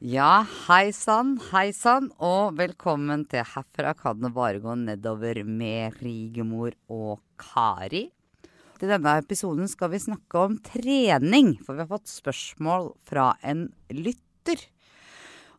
Ja, 0.00 0.46
hei 0.64 0.94
sann, 0.96 1.34
hei 1.50 1.74
sann, 1.76 2.06
og 2.24 2.54
velkommen 2.56 3.26
til 3.28 3.44
Herfra 3.44 3.90
kan 3.92 4.22
det 4.24 4.30
bare 4.32 4.56
gå 4.62 4.72
nedover 4.80 5.42
med 5.44 5.98
Rigemor 6.00 6.72
og 6.88 7.20
Kari. 7.36 8.06
I 8.80 8.88
denne 8.88 9.18
episoden 9.20 9.68
skal 9.68 9.92
vi 9.92 10.00
snakke 10.00 10.40
om 10.40 10.56
trening, 10.64 11.52
for 11.60 11.76
vi 11.76 11.84
har 11.84 11.92
fått 11.92 12.08
spørsmål 12.08 12.94
fra 13.04 13.34
en 13.44 13.66
lytter. 13.92 14.64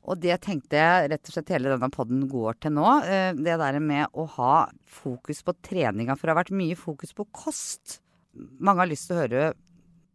Og 0.09 0.17
det 0.25 0.41
tenkte 0.41 0.81
jeg 0.81 1.13
rett 1.13 1.29
og 1.29 1.37
slett 1.37 1.53
hele 1.53 1.75
denne 1.75 1.93
podden 1.93 2.25
går 2.25 2.63
til 2.65 2.79
nå. 2.81 2.89
eh, 3.05 3.37
Det 3.37 3.61
der 3.61 3.77
med 3.77 4.09
å 4.17 4.25
ha 4.39 4.71
fokus 4.89 5.45
på 5.45 5.53
treninga, 5.61 6.17
for 6.17 6.25
det 6.25 6.33
har 6.33 6.43
vært 6.43 6.57
mye 6.57 6.73
fokus 6.73 7.13
på 7.13 7.29
kost. 7.29 7.99
Mange 8.33 8.81
har 8.81 8.89
lyst 8.89 9.05
til 9.05 9.19
å 9.19 9.21
høre 9.21 9.53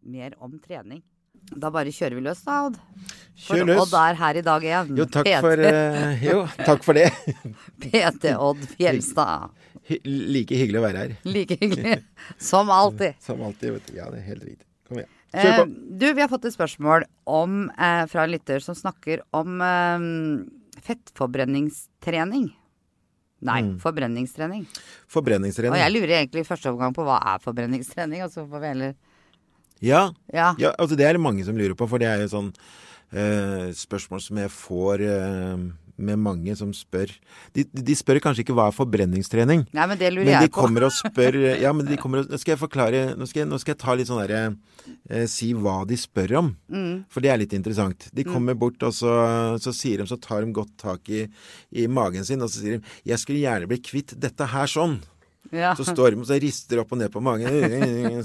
mer 0.03 0.35
om 0.43 0.59
trening. 0.59 1.07
Da 1.55 1.71
bare 1.71 1.93
kjører 1.95 2.17
vi 2.19 2.25
løs, 2.27 2.41
da, 2.45 2.57
Odd. 2.67 2.79
For 3.47 3.55
Kjør 3.61 3.67
løs. 3.69 3.81
Odd 3.85 3.95
er 4.01 4.15
her 4.19 4.39
i 4.41 4.43
dag 4.43 4.65
igjen. 4.67 4.97
Jo, 4.99 5.05
takk 5.07 5.29
PT, 5.29 5.41
for, 5.45 5.63
uh, 5.63 6.25
jo, 6.25 6.39
takk 6.67 6.83
for 6.87 6.99
det. 6.99 7.11
PT 7.85 8.33
Odd 8.35 8.65
Fjelstad. 8.75 9.51
Hy 9.87 10.01
like 10.05 10.57
hyggelig 10.59 10.81
å 10.81 10.85
være 10.89 11.03
her. 11.05 11.13
Like 11.29 11.59
hyggelig. 11.61 12.01
Som 12.43 12.73
alltid. 12.75 13.15
Som 13.27 13.43
alltid. 13.47 13.77
vet 13.77 13.87
du. 13.93 13.95
Ja, 14.01 14.09
det 14.11 14.25
er 14.25 14.29
helt 14.33 14.43
riktig. 14.49 14.67
Kom 14.89 14.99
igjen. 15.03 15.13
Eh, 15.37 15.43
Kjør 15.45 15.57
på. 15.61 15.67
du, 16.01 16.07
vi 16.17 16.23
har 16.25 16.31
fått 16.33 16.45
et 16.49 16.55
spørsmål 16.57 17.05
om, 17.29 17.57
eh, 17.77 18.03
fra 18.11 18.25
en 18.25 18.33
lytter 18.33 18.63
som 18.65 18.75
snakker 18.79 19.23
om 19.37 19.61
eh, 19.63 20.07
fettforbrenningstrening. 20.87 22.49
Nei, 23.47 23.61
Mm. 23.63 23.79
forbrenningstrening. 23.79 24.67
Og 25.71 25.77
jeg 25.79 25.93
lurer 25.93 26.15
egentlig 26.25 26.41
i 26.41 26.49
første 26.49 26.71
omgang 26.73 26.95
på 26.97 27.05
hva 27.05 27.19
er 27.35 27.39
forbrenningstrening. 27.45 28.23
Og 28.25 28.31
så 28.33 28.47
får 28.49 28.61
vi 28.63 28.67
heller 28.73 28.95
Ja, 29.85 30.11
Ja. 30.33 30.55
ja, 30.59 30.73
altså 30.79 30.97
det 30.97 31.07
er 31.07 31.13
det 31.19 31.21
mange 31.25 31.45
som 31.45 31.57
lurer 31.57 31.75
på, 31.77 31.89
for 31.89 31.99
det 31.99 32.09
er 32.09 32.23
jo 32.25 32.29
sånn 32.33 32.53
eh, 33.13 33.73
spørsmål 33.77 34.23
som 34.25 34.39
jeg 34.41 34.51
får 34.51 35.03
eh, 35.05 35.67
med 35.97 36.19
mange 36.21 36.53
som 36.57 36.73
spør. 36.77 37.09
De, 37.57 37.65
de 37.65 37.95
spør 37.97 38.19
kanskje 38.21 38.43
ikke 38.45 38.57
hva 38.57 38.67
er 38.69 38.75
forbrenningstrening. 38.77 39.63
Nei, 39.73 39.87
men 39.89 39.97
det 40.01 40.11
lurer 40.13 40.29
Men 40.29 40.43
de 40.45 40.51
på. 40.53 40.61
kommer 40.61 40.85
og 40.85 40.93
spør 40.93 41.39
Ja, 41.65 41.73
men 41.73 41.87
de 41.89 41.97
kommer 41.97 42.21
og 42.21 42.29
Nå 42.29 42.37
skal 42.37 42.53
jeg 42.53 42.61
forklare 42.61 43.01
Nå 43.17 43.25
skal 43.29 43.45
jeg, 43.45 43.49
nå 43.49 43.57
skal 43.63 43.73
jeg 43.73 43.81
ta 43.81 43.95
litt 43.97 44.11
sånn 44.11 44.21
derre 44.21 44.43
eh, 45.09 45.25
Si 45.25 45.55
hva 45.57 45.79
de 45.89 45.97
spør 45.97 46.35
om. 46.43 46.51
Mm. 46.69 47.07
For 47.09 47.25
det 47.25 47.33
er 47.33 47.41
litt 47.41 47.57
interessant. 47.57 48.11
De 48.13 48.27
kommer 48.29 48.55
bort, 48.61 48.77
og 48.85 48.93
så, 48.93 49.15
så 49.63 49.73
sier 49.73 50.03
de 50.05 50.09
Så 50.11 50.21
tar 50.21 50.45
de 50.45 50.53
godt 50.53 50.77
tak 50.85 51.09
i, 51.09 51.25
i 51.73 51.87
magen 51.89 52.25
sin, 52.29 52.45
og 52.45 52.53
så 52.53 52.61
sier 52.61 52.77
de 52.77 52.85
'Jeg 53.09 53.19
skulle 53.23 53.41
gjerne 53.41 53.69
bli 53.71 53.81
kvitt 53.81 54.13
dette 54.21 54.45
her 54.53 54.67
sånn'. 54.69 55.01
Ja. 55.55 55.75
Så 55.79 55.85
står 55.87 56.15
de 56.15 56.23
og 56.25 56.43
rister 56.43 56.81
opp 56.83 56.95
og 56.95 57.01
ned 57.01 57.13
på 57.15 57.23
magen. 57.25 57.53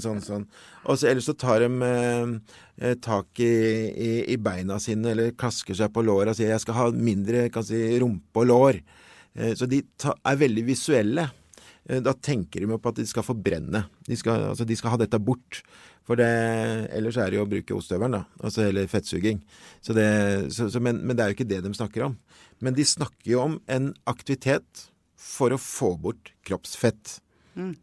Sånn, 0.02 0.22
sånn. 0.24 0.46
Og 0.86 0.98
så, 0.98 1.08
ellers 1.10 1.28
så 1.28 1.34
tar 1.38 1.62
de 1.64 1.68
eh, 1.86 2.32
eh, 2.80 2.96
tak 3.02 3.42
i, 3.42 3.52
i, 3.92 4.10
i 4.34 4.38
beina 4.40 4.78
sine, 4.82 5.12
eller 5.12 5.36
klasker 5.38 5.76
seg 5.78 5.92
på 5.94 6.04
låra 6.06 6.32
og 6.32 6.38
sier 6.38 6.52
'jeg 6.52 6.64
skal 6.64 6.78
ha 6.78 6.90
mindre 6.90 7.48
kan 7.52 7.66
si, 7.66 7.78
rumpe 8.00 8.42
og 8.42 8.48
lår'. 8.50 8.82
Eh, 9.34 9.54
så 9.54 9.68
de 9.68 9.82
ta, 9.96 10.14
er 10.24 10.42
veldig 10.42 10.66
visuelle. 10.66 11.30
Eh, 11.88 12.00
da 12.00 12.12
tenker 12.14 12.60
de 12.60 12.78
på 12.78 12.92
at 12.92 13.00
de 13.00 13.06
skal 13.08 13.26
forbrenne. 13.26 13.86
De 14.06 14.18
skal, 14.18 14.50
altså, 14.52 14.66
de 14.68 14.76
skal 14.76 14.94
ha 14.94 15.00
dette 15.02 15.18
bort. 15.22 15.62
For 16.06 16.18
det, 16.18 16.28
ellers 16.90 17.16
er 17.16 17.30
det 17.30 17.38
jo 17.38 17.44
å 17.46 17.50
bruke 17.50 17.76
ostehøvelen, 17.76 18.18
da. 18.18 18.24
Altså, 18.42 18.66
eller 18.66 18.90
fettsuging. 18.90 19.42
Så 19.84 19.94
det, 19.94 20.06
så, 20.54 20.68
men, 20.82 20.98
men 21.06 21.16
det 21.16 21.24
er 21.24 21.30
jo 21.30 21.38
ikke 21.38 21.50
det 21.50 21.60
de 21.62 21.74
snakker 21.78 22.08
om. 22.08 22.16
Men 22.62 22.74
de 22.74 22.86
snakker 22.86 23.30
jo 23.30 23.42
om 23.42 23.60
en 23.70 23.92
aktivitet 24.10 24.88
for 25.22 25.54
å 25.54 25.60
få 25.60 25.94
bort 26.02 26.32
kroppsfett. 26.46 27.18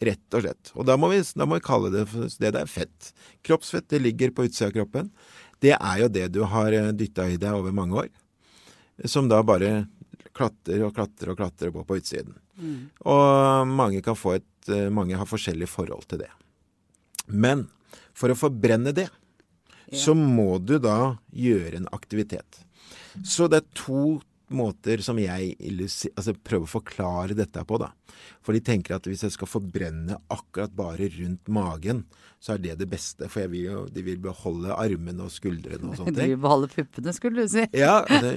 Rett 0.02 0.34
og 0.34 0.44
slett. 0.44 0.72
Og 0.74 0.88
da 0.90 0.96
må, 0.98 1.12
vi, 1.12 1.22
da 1.38 1.46
må 1.46 1.60
vi 1.60 1.66
kalle 1.66 1.92
det 1.94 2.06
det 2.42 2.52
det 2.56 2.64
er 2.64 2.70
fett. 2.70 3.12
Kroppsfett, 3.46 3.88
det 3.94 4.02
ligger 4.02 4.34
på 4.34 4.48
utsida 4.48 4.72
av 4.72 4.76
kroppen. 4.80 5.12
Det 5.62 5.76
er 5.76 6.02
jo 6.02 6.10
det 6.12 6.28
du 6.34 6.42
har 6.50 6.74
dytta 6.98 7.28
i 7.30 7.38
deg 7.40 7.58
over 7.60 7.76
mange 7.76 8.06
år. 8.06 8.10
Som 9.06 9.30
da 9.30 9.44
bare 9.46 9.86
klatrer 10.36 10.84
og 10.88 10.96
klatrer 10.98 11.34
og 11.34 11.40
klatrer 11.40 11.74
på 11.76 11.86
på 11.86 12.00
utsiden. 12.00 12.36
Og 13.08 13.68
mange 13.70 14.02
kan 14.04 14.18
få 14.20 14.36
et 14.40 14.72
eh, 14.72 14.90
Mange 14.92 15.16
har 15.16 15.30
forskjellig 15.30 15.70
forhold 15.72 16.08
til 16.12 16.24
det. 16.26 16.32
Men 17.28 17.68
for 18.18 18.32
å 18.32 18.38
forbrenne 18.38 18.92
det, 18.96 19.08
så 19.96 20.14
må 20.14 20.60
du 20.62 20.78
da 20.82 21.18
gjøre 21.34 21.80
en 21.80 21.88
aktivitet. 21.96 22.60
Så 23.26 23.48
det 23.50 23.62
er 23.62 23.72
to 23.78 24.20
måter 24.56 25.02
som 25.06 25.18
jeg 25.22 25.54
altså 26.16 26.34
prøver 26.36 26.66
å 26.68 26.74
forklare 26.80 27.36
dette 27.38 27.64
på, 27.68 27.78
da. 27.82 27.92
For 28.44 28.56
de 28.56 28.62
tenker 28.66 28.96
at 28.98 29.06
hvis 29.08 29.22
jeg 29.28 29.34
skal 29.36 29.48
forbrenne 29.48 30.18
akkurat 30.34 30.72
bare 30.76 31.08
rundt 31.20 31.48
magen, 31.54 32.04
så 32.40 32.54
er 32.56 32.62
det 32.64 32.76
det 32.80 32.88
beste. 32.92 33.28
For 33.32 33.50
vil 33.52 33.66
jo, 33.68 33.80
de 33.92 34.02
vil 34.06 34.20
beholde 34.24 34.72
armene 34.72 35.26
og 35.26 35.32
skuldrene 35.34 35.92
og 35.92 35.98
sånne 36.00 36.14
ting. 36.16 36.20
De 36.22 36.28
vil 36.34 36.42
beholde 36.44 36.70
puppene, 36.72 37.14
skulle 37.16 37.44
du 37.46 37.52
si. 37.52 37.66
Ja, 37.84 37.98
det, 38.08 38.32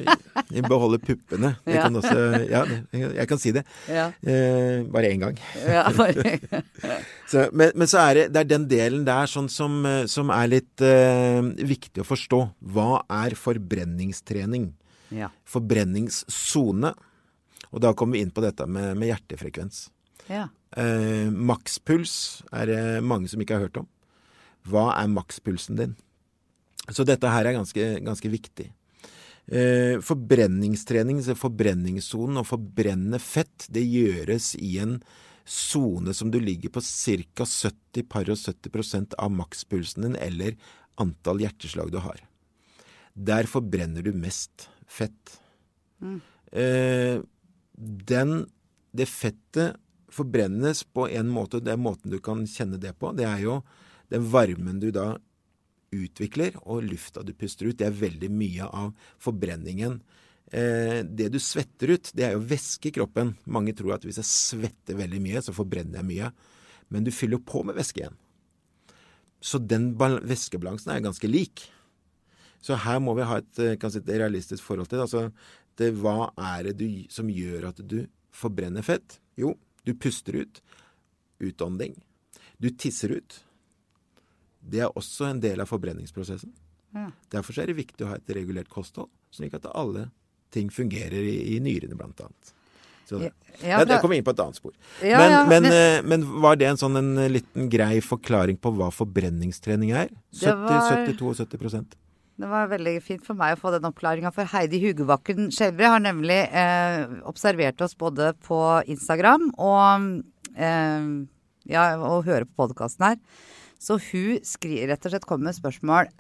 de 0.51 0.63
beholder 0.67 1.03
puppene. 1.03 1.53
Jeg 1.67 1.77
Ja. 1.79 1.85
kan 1.87 1.99
også 2.01 2.19
Ja, 2.51 2.63
jeg 2.93 3.29
kan 3.31 3.39
si 3.43 3.53
det. 3.55 3.63
Ja. 3.89 4.09
Eh, 4.27 4.83
bare 4.93 5.13
én 5.15 5.23
gang. 5.23 5.39
Ja, 5.63 5.87
bare. 5.97 6.39
Så, 7.33 7.47
men, 7.57 7.71
men 7.81 7.89
så 7.89 7.97
er 8.03 8.15
det, 8.19 8.25
det 8.35 8.41
er 8.43 8.49
den 8.51 8.67
delen 8.69 9.05
der 9.09 9.31
sånn 9.31 9.47
som, 9.49 9.79
som 10.11 10.29
er 10.35 10.51
litt 10.53 10.83
eh, 10.85 11.39
viktig 11.65 12.03
å 12.03 12.05
forstå. 12.05 12.41
Hva 12.75 12.99
er 13.09 13.33
forbrenningstrening? 13.39 14.73
Ja. 15.15 15.31
Forbrenningssone. 15.49 16.93
Og 17.73 17.81
da 17.85 17.93
kommer 17.97 18.19
vi 18.19 18.27
inn 18.27 18.35
på 18.35 18.45
dette 18.45 18.67
med, 18.69 18.97
med 18.99 19.13
hjertefrekvens. 19.13 19.87
ja. 20.29 20.49
Eh, 20.73 21.29
makspuls 21.29 22.41
er 22.49 22.71
det 22.71 22.85
mange 23.05 23.29
som 23.29 23.43
ikke 23.45 23.59
har 23.59 23.67
hørt 23.67 23.83
om. 23.83 23.89
Hva 24.65 24.87
er 24.97 25.11
makspulsen 25.13 25.77
din? 25.77 25.91
Så 26.89 27.05
dette 27.05 27.29
her 27.29 27.45
er 27.45 27.59
ganske, 27.59 27.89
ganske 28.01 28.31
viktig. 28.33 28.71
Eh, 29.53 29.99
forbrenningstrening, 30.01 31.21
så 31.23 31.37
forbrenningssonen, 31.39 32.41
å 32.41 32.47
forbrenne 32.47 33.21
fett, 33.23 33.67
det 33.69 33.85
gjøres 33.85 34.55
i 34.57 34.79
en 34.83 35.01
sone 35.45 36.15
som 36.15 36.31
du 36.31 36.39
ligger 36.41 36.73
på 36.73 36.81
ca. 36.81 37.45
70-70% 37.45 39.17
av 39.19 39.33
makspulsen 39.35 40.07
din, 40.07 40.17
eller 40.17 40.57
antall 41.03 41.43
hjerteslag 41.43 41.91
du 41.93 41.99
har. 42.03 42.23
Der 43.13 43.51
forbrenner 43.51 44.03
du 44.03 44.15
mest 44.17 44.71
fett. 44.89 45.37
Eh, 46.53 47.21
den, 48.13 48.33
det 48.93 49.09
fettet 49.09 49.79
forbrennes 50.13 50.83
på 50.85 51.09
en 51.09 51.31
måte, 51.33 51.61
det 51.65 51.73
er 51.73 51.81
måten 51.81 52.13
du 52.13 52.19
kan 52.21 52.45
kjenne 52.47 52.81
det 52.81 52.93
på, 53.01 53.15
det 53.17 53.25
er 53.25 53.41
jo 53.47 53.61
den 54.13 54.27
varmen 54.29 54.81
du 54.83 54.91
da 54.93 55.15
utvikler, 55.93 56.57
og 56.65 56.85
lufta 56.89 57.23
du 57.25 57.33
puster 57.37 57.69
ut. 57.69 57.79
Det 57.81 57.87
er 57.89 57.97
veldig 57.97 58.29
mye 58.33 58.67
av 58.69 58.93
forbrenningen. 59.21 60.01
Eh, 60.53 61.01
det 61.05 61.31
du 61.33 61.39
svetter 61.41 61.95
ut, 61.95 62.11
det 62.17 62.27
er 62.27 62.35
jo 62.37 62.45
væske 62.49 62.91
i 62.91 62.95
kroppen. 62.97 63.35
Mange 63.45 63.75
tror 63.77 63.97
at 63.97 64.05
hvis 64.05 64.21
jeg 64.21 64.29
svetter 64.29 64.99
veldig 65.01 65.21
mye, 65.25 65.43
så 65.45 65.55
forbrenner 65.57 66.01
jeg 66.01 66.09
mye. 66.09 66.33
Men 66.93 67.05
du 67.05 67.13
fyller 67.13 67.41
på 67.45 67.63
med 67.65 67.77
væske 67.77 68.03
igjen. 68.03 68.19
Så 69.43 69.59
den 69.59 69.95
bal- 69.99 70.21
væskebalansen 70.29 70.93
er 70.95 71.05
ganske 71.05 71.29
lik. 71.29 71.67
Så 72.63 72.77
her 72.79 73.01
må 73.03 73.15
vi 73.19 73.27
ha 73.27 73.41
et, 73.43 73.59
eh, 73.59 73.89
si, 73.91 73.99
et 73.99 74.13
realistisk 74.23 74.63
forhold 74.65 74.89
til 74.89 75.01
det. 75.01 75.07
Altså, 75.09 75.33
det, 75.81 75.91
hva 75.99 76.31
er 76.39 76.69
det 76.69 76.77
du, 76.79 76.87
som 77.11 77.27
gjør 77.33 77.69
at 77.73 77.81
du 77.89 78.05
forbrenner 78.33 78.85
fett? 78.87 79.19
Jo, 79.41 79.57
du 79.85 79.95
puster 79.99 80.39
ut. 80.45 80.61
Utånding. 81.43 81.97
Du 82.63 82.69
tisser 82.71 83.17
ut. 83.19 83.41
Det 84.63 84.85
er 84.85 84.93
også 84.95 85.27
en 85.33 85.41
del 85.43 85.59
av 85.65 85.67
forbrenningsprosessen. 85.67 86.53
Ja. 86.95 87.09
Derfor 87.35 87.59
er 87.59 87.67
det 87.73 87.79
viktig 87.81 88.05
å 88.07 88.13
ha 88.13 88.19
et 88.21 88.31
regulert 88.37 88.69
kosthold, 88.71 89.09
slik 89.35 89.55
at 89.59 89.67
alle 89.75 90.11
ting 90.53 90.69
fungerer 90.71 91.17
i, 91.25 91.57
i 91.57 91.61
nyrene, 91.65 91.97
blant 91.99 92.21
annet. 92.23 92.53
Så, 93.09 93.19
Ja, 93.25 93.31
ja, 93.67 93.79
det 93.85 93.97
kommer 94.01 94.15
vi 94.15 94.21
inn 94.21 94.25
på 94.29 94.31
et 94.37 94.41
annet 94.45 94.57
spor. 94.61 94.73
Ja, 95.03 95.19
men, 95.19 95.49
men, 95.49 95.63
men- 95.67 95.73
eh, 95.75 96.03
men 96.07 96.23
var 96.45 96.57
det 96.61 96.69
en 96.71 96.79
sånn 96.81 96.97
en 97.01 97.11
liten 97.33 97.67
grei 97.73 97.99
forklaring 98.05 98.61
på 98.63 98.71
hva 98.77 98.93
forbrenningstrening 98.95 99.91
er? 99.97 100.13
70, 100.31 100.69
var- 100.69 101.03
70-72 101.09 101.97
Det 102.43 102.49
var 102.51 102.73
veldig 102.73 102.97
fint 103.07 103.23
for 103.23 103.39
meg 103.39 103.55
å 103.55 103.59
få 103.61 103.71
den 103.71 103.85
oppklaringa, 103.87 104.33
for 104.35 104.49
Heidi 104.51 104.81
Hugebakken 104.83 105.53
Skjelbre 105.55 105.93
har 105.93 106.01
nemlig 106.03 106.41
eh, 106.51 107.05
observert 107.31 107.79
oss 107.85 107.93
både 107.95 108.33
på 108.43 108.57
Instagram 108.91 109.45
og, 109.63 110.09
eh, 110.59 111.05
ja, 111.71 111.85
og 112.03 112.25
hører 112.27 112.49
på 112.49 112.65
podkasten 112.65 113.05
her. 113.07 113.21
Så 113.79 113.95
hun 114.09 114.41
skriver 114.43 114.91
rett 114.91 115.07
og 115.07 115.15
slett 115.15 115.27
kommer 115.29 115.53
med 115.53 115.55
spørsmål. 115.55 116.11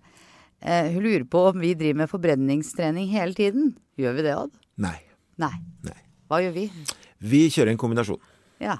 Eh, 0.62 0.92
hun 0.94 1.02
lurer 1.02 1.24
på 1.26 1.42
om 1.48 1.58
vi 1.58 1.72
driver 1.74 2.04
med 2.04 2.12
forbrenningstrening 2.12 3.08
hele 3.10 3.34
tiden. 3.34 3.72
Gjør 3.98 4.14
vi 4.20 4.26
det, 4.28 4.36
Odd? 4.38 4.54
Nei. 4.84 4.94
Nei. 5.42 5.56
Nei. 5.88 5.98
Hva 6.30 6.38
gjør 6.44 6.54
vi? 6.54 6.68
Vi 7.32 7.40
kjører 7.50 7.72
en 7.74 7.80
kombinasjon. 7.82 8.22
Ja. 8.62 8.78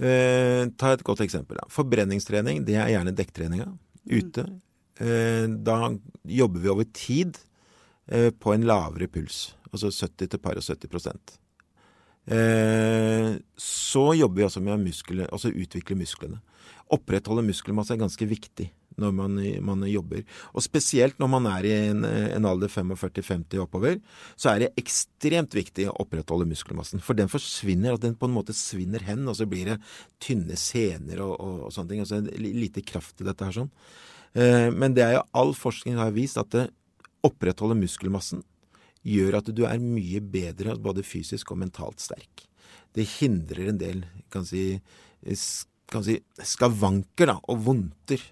Eh, 0.00 0.64
ta 0.80 0.94
et 0.96 1.04
godt 1.04 1.20
eksempel. 1.26 1.60
Da. 1.60 1.68
Forbrenningstrening, 1.68 2.64
det 2.64 2.80
er 2.80 2.94
gjerne 2.94 3.12
dekktreninga 3.12 3.68
ute. 4.08 4.46
Eh, 4.48 4.56
da 4.98 5.92
jobber 6.26 6.60
vi 6.60 6.72
over 6.72 6.88
tid 6.94 7.38
eh, 8.08 8.30
på 8.30 8.54
en 8.54 8.66
lavere 8.66 9.08
puls, 9.10 9.52
altså 9.72 9.92
70 9.92 10.32
til 10.32 10.42
par 10.42 10.58
og 10.58 10.64
70 10.64 11.38
eh, 12.26 13.36
Så 13.56 14.06
jobber 14.18 14.40
vi 14.40 14.48
også 14.48 14.64
med 14.64 14.74
å 14.74 14.82
muskler, 14.82 15.28
altså 15.30 15.52
utvikle 15.52 15.98
musklene. 15.98 16.42
Opprettholde 16.90 17.44
muskelmasse 17.46 17.94
er 17.94 18.04
ganske 18.04 18.28
viktig. 18.28 18.72
når 18.98 19.12
man, 19.14 19.36
man, 19.62 19.82
jobber. 19.86 20.24
Og 20.58 20.62
spesielt 20.64 21.20
når 21.22 21.28
man 21.30 21.44
er 21.46 21.66
i 21.68 21.72
en, 21.92 22.00
en 22.02 22.48
alder 22.50 22.66
45-50 22.66 23.60
oppover, 23.62 24.00
så 24.34 24.50
er 24.50 24.64
det 24.64 24.70
ekstremt 24.80 25.54
viktig 25.54 25.86
å 25.86 25.94
opprettholde 26.02 26.48
muskelmassen. 26.50 26.98
For 26.98 27.14
den 27.14 27.30
forsvinner, 27.30 27.94
og 27.94 28.02
den 28.02 28.16
på 28.18 28.26
en 28.26 28.34
måte 28.34 28.56
svinner 28.58 29.04
hen, 29.06 29.22
og 29.30 29.38
så 29.38 29.46
blir 29.46 29.70
det 29.70 29.78
tynne 30.18 30.58
sener 30.58 31.22
og, 31.22 31.36
og, 31.38 31.60
og 31.68 31.76
sånne 31.76 31.92
ting. 31.92 32.02
Altså 32.02 32.18
lite 32.42 32.82
kraft 32.82 33.22
i 33.22 33.28
dette 33.28 33.46
her 33.46 33.60
sånn. 33.60 33.70
Eh, 34.38 34.68
men 34.70 34.94
det 34.94 35.04
er 35.04 35.16
jo 35.16 35.26
all 35.40 35.54
forskning 35.56 35.98
har 35.98 36.14
vist 36.14 36.38
at 36.40 36.52
det 36.54 36.68
opprettholder 37.26 37.78
muskelmassen 37.78 38.44
gjør 39.08 39.38
at 39.40 39.50
du 39.54 39.64
er 39.66 39.82
mye 39.82 40.20
bedre 40.22 40.76
både 40.82 41.04
fysisk 41.06 41.52
og 41.52 41.62
mentalt 41.64 42.02
sterk. 42.02 42.44
Det 42.94 43.06
hindrer 43.18 43.72
en 43.72 43.80
del 43.80 44.02
kan 44.32 44.46
si, 44.46 44.78
kan 45.90 46.04
si 46.06 46.18
skavanker 46.44 47.30
da, 47.30 47.38
og 47.50 47.64
vondter 47.66 48.22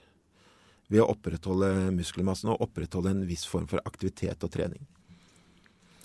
ved 0.93 1.03
å 1.03 1.11
opprettholde 1.11 1.91
muskelmassen 1.97 2.53
og 2.53 2.63
opprettholde 2.69 3.15
en 3.15 3.25
viss 3.29 3.47
form 3.49 3.67
for 3.71 3.83
aktivitet 3.89 4.45
og 4.47 4.53
trening. 4.55 4.83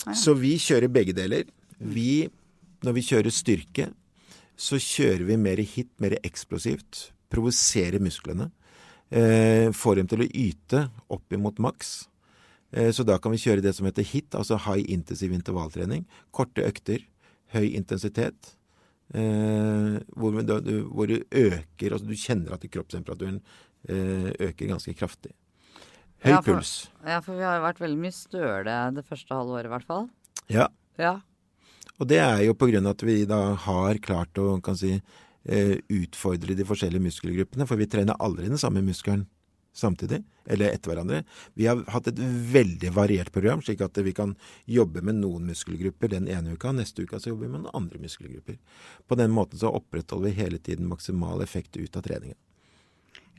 Ja. 0.02 0.16
Så 0.18 0.34
vi 0.38 0.56
kjører 0.58 0.90
begge 0.90 1.14
deler. 1.14 1.46
Vi, 1.78 2.26
når 2.82 2.96
vi 2.96 3.04
kjører 3.06 3.34
styrke, 3.34 3.92
så 4.58 4.78
kjører 4.82 5.24
vi 5.28 5.38
mer 5.38 5.62
hit, 5.62 5.92
mer 6.02 6.16
eksplosivt. 6.26 7.10
Provoserer 7.32 8.02
musklene. 8.02 8.50
Eh, 9.12 9.68
får 9.76 9.98
dem 10.00 10.08
til 10.08 10.24
å 10.24 10.30
yte 10.30 10.86
opp 11.12 11.34
imot 11.36 11.60
maks. 11.60 12.06
Eh, 12.72 12.88
så 12.96 13.04
da 13.04 13.18
kan 13.20 13.34
vi 13.34 13.40
kjøre 13.42 13.64
det 13.64 13.74
som 13.76 13.86
heter 13.88 14.06
HIT, 14.06 14.32
altså 14.38 14.56
high 14.64 14.86
intensive 14.88 15.36
intervalltrening. 15.36 16.06
Korte 16.32 16.64
økter, 16.64 17.04
høy 17.52 17.66
intensitet. 17.76 18.54
Eh, 19.12 19.98
hvor, 20.16 20.32
du, 20.64 20.72
hvor, 20.88 21.10
du, 21.10 21.18
øker 21.28 21.92
Altså 21.92 22.06
du 22.08 22.14
kjenner 22.16 22.54
at 22.54 22.62
kroppstemperaturen 22.64 23.42
eh, 23.84 24.30
øker 24.48 24.70
ganske 24.70 24.94
kraftig. 24.96 25.34
Høy 26.24 26.30
ja, 26.30 26.38
for, 26.38 26.54
puls. 26.54 26.72
Ja, 27.04 27.18
for 27.20 27.36
vi 27.36 27.44
har 27.44 27.58
jo 27.58 27.66
vært 27.66 27.82
veldig 27.82 28.00
mye 28.00 28.16
støle 28.16 28.78
det 28.96 29.04
første 29.04 29.36
halvåret 29.36 29.68
i 29.68 29.74
hvert 29.74 29.88
fall. 29.88 30.08
Ja. 30.52 30.70
ja. 30.96 31.18
Og 31.98 32.08
det 32.08 32.22
er 32.22 32.40
jo 32.46 32.56
på 32.56 32.70
grunn 32.70 32.88
av 32.88 32.96
at 32.96 33.04
vi 33.04 33.18
da 33.28 33.42
har 33.66 34.00
klart 34.00 34.40
å 34.40 34.54
kan 34.64 34.78
si, 34.78 34.94
utfordre 35.42 36.54
de 36.54 36.66
forskjellige 36.66 37.02
muskelgruppene. 37.02 37.66
For 37.66 37.80
vi 37.80 37.88
trener 37.90 38.18
aldri 38.22 38.50
den 38.50 38.60
samme 38.60 38.82
muskelen 38.86 39.24
samtidig, 39.72 40.20
eller 40.46 40.72
etter 40.74 40.92
hverandre. 40.92 41.22
Vi 41.56 41.66
har 41.66 41.80
hatt 41.92 42.10
et 42.10 42.20
veldig 42.52 42.92
variert 42.94 43.32
program, 43.32 43.62
slik 43.64 43.80
at 43.84 43.98
vi 44.04 44.12
kan 44.16 44.34
jobbe 44.68 45.02
med 45.04 45.18
noen 45.22 45.46
muskelgrupper 45.48 46.12
den 46.12 46.28
ene 46.30 46.56
uka, 46.56 46.74
neste 46.76 47.06
uka 47.06 47.20
så 47.20 47.32
jobber 47.32 47.48
vi 47.48 47.52
med 47.54 47.64
noen 47.64 47.78
andre 47.80 48.02
muskelgrupper. 48.02 48.58
På 49.08 49.18
den 49.18 49.32
måten 49.32 49.60
så 49.60 49.72
opprettholder 49.72 50.28
vi 50.28 50.42
hele 50.42 50.60
tiden 50.60 50.90
maksimal 50.90 51.42
effekt 51.44 51.76
ut 51.80 51.96
av 51.96 52.04
treningen. 52.06 52.38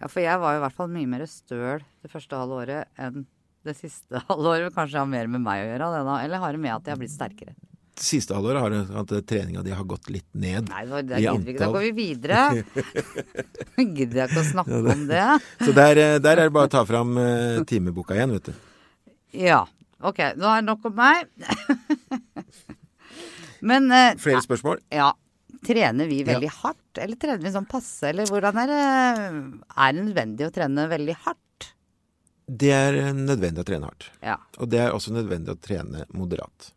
Ja, 0.02 0.10
for 0.10 0.24
jeg 0.24 0.42
var 0.42 0.56
jo 0.56 0.60
i 0.60 0.66
hvert 0.66 0.76
fall 0.76 0.90
mye 0.92 1.12
mer 1.12 1.26
støl 1.30 1.86
det 2.04 2.12
første 2.12 2.40
halve 2.40 2.64
året 2.64 3.00
enn 3.00 3.28
det 3.64 3.78
siste 3.78 4.24
halvåret. 4.30 4.74
Kanskje 4.76 5.04
har 5.04 5.10
mer 5.10 5.30
med 5.32 5.46
meg 5.46 5.62
å 5.62 5.70
gjøre, 5.70 5.92
det 5.94 6.02
da. 6.10 6.18
eller 6.26 6.44
har 6.44 6.58
det 6.58 6.66
med 6.66 6.76
at 6.76 6.90
jeg 6.90 6.98
har 6.98 7.04
blitt 7.04 7.14
sterkere? 7.14 7.56
Siste 8.00 8.34
halvåret 8.36 8.62
har 8.64 8.74
det 8.74 8.82
at 9.02 9.14
treninga 9.30 9.62
di 9.66 9.74
har 9.76 9.86
gått 9.88 10.10
litt 10.14 10.28
ned 10.32 10.70
Nei, 10.72 10.84
det 11.04 11.20
vi 11.20 11.28
antall. 11.30 11.58
Da 11.60 11.70
går 11.74 11.86
vi 11.88 11.92
videre. 11.98 12.42
Gidder 13.98 14.20
jeg 14.24 14.32
ikke 14.32 14.42
å 14.42 14.50
snakke 14.50 14.76
ja, 14.76 14.84
om 14.94 15.06
det. 15.10 15.26
Så 15.62 15.76
der, 15.76 16.02
eh, 16.02 16.18
der, 16.24 16.38
er 16.38 16.50
det 16.50 16.56
bare 16.56 16.72
å 16.72 16.74
ta 16.74 16.84
fram 16.90 17.18
uh, 17.20 17.62
timeboka 17.70 18.18
igjen, 18.18 18.36
vet 18.38 18.50
du. 18.50 18.70
Ja. 19.44 19.64
Ok, 20.04 20.20
nå 20.40 20.50
er 20.50 20.64
det 20.64 20.68
nok 20.68 20.90
om 20.90 20.98
meg. 20.98 21.30
Men 23.70 23.88
uh, 23.94 24.14
Flere 24.20 24.44
spørsmål? 24.44 24.84
Ja. 24.94 25.14
Trener 25.64 26.10
vi 26.10 26.20
veldig 26.28 26.50
ja. 26.50 26.58
hardt, 26.66 27.00
eller 27.00 27.16
trener 27.20 27.40
vi 27.40 27.54
sånn 27.54 27.70
passe, 27.70 28.10
eller 28.10 28.28
hvordan 28.28 28.58
er 28.66 28.72
det 28.74 28.80
Er 28.84 29.94
det 29.96 30.02
nødvendig 30.02 30.50
å 30.50 30.52
trene 30.52 30.90
veldig 30.92 31.16
hardt? 31.24 31.70
Det 32.44 32.74
er 32.76 32.98
nødvendig 33.16 33.64
å 33.64 33.68
trene 33.68 33.88
hardt. 33.88 34.10
Ja. 34.20 34.36
Og 34.60 34.68
det 34.74 34.82
er 34.84 34.96
også 34.96 35.14
nødvendig 35.16 35.56
å 35.56 35.62
trene 35.64 36.04
moderat. 36.12 36.74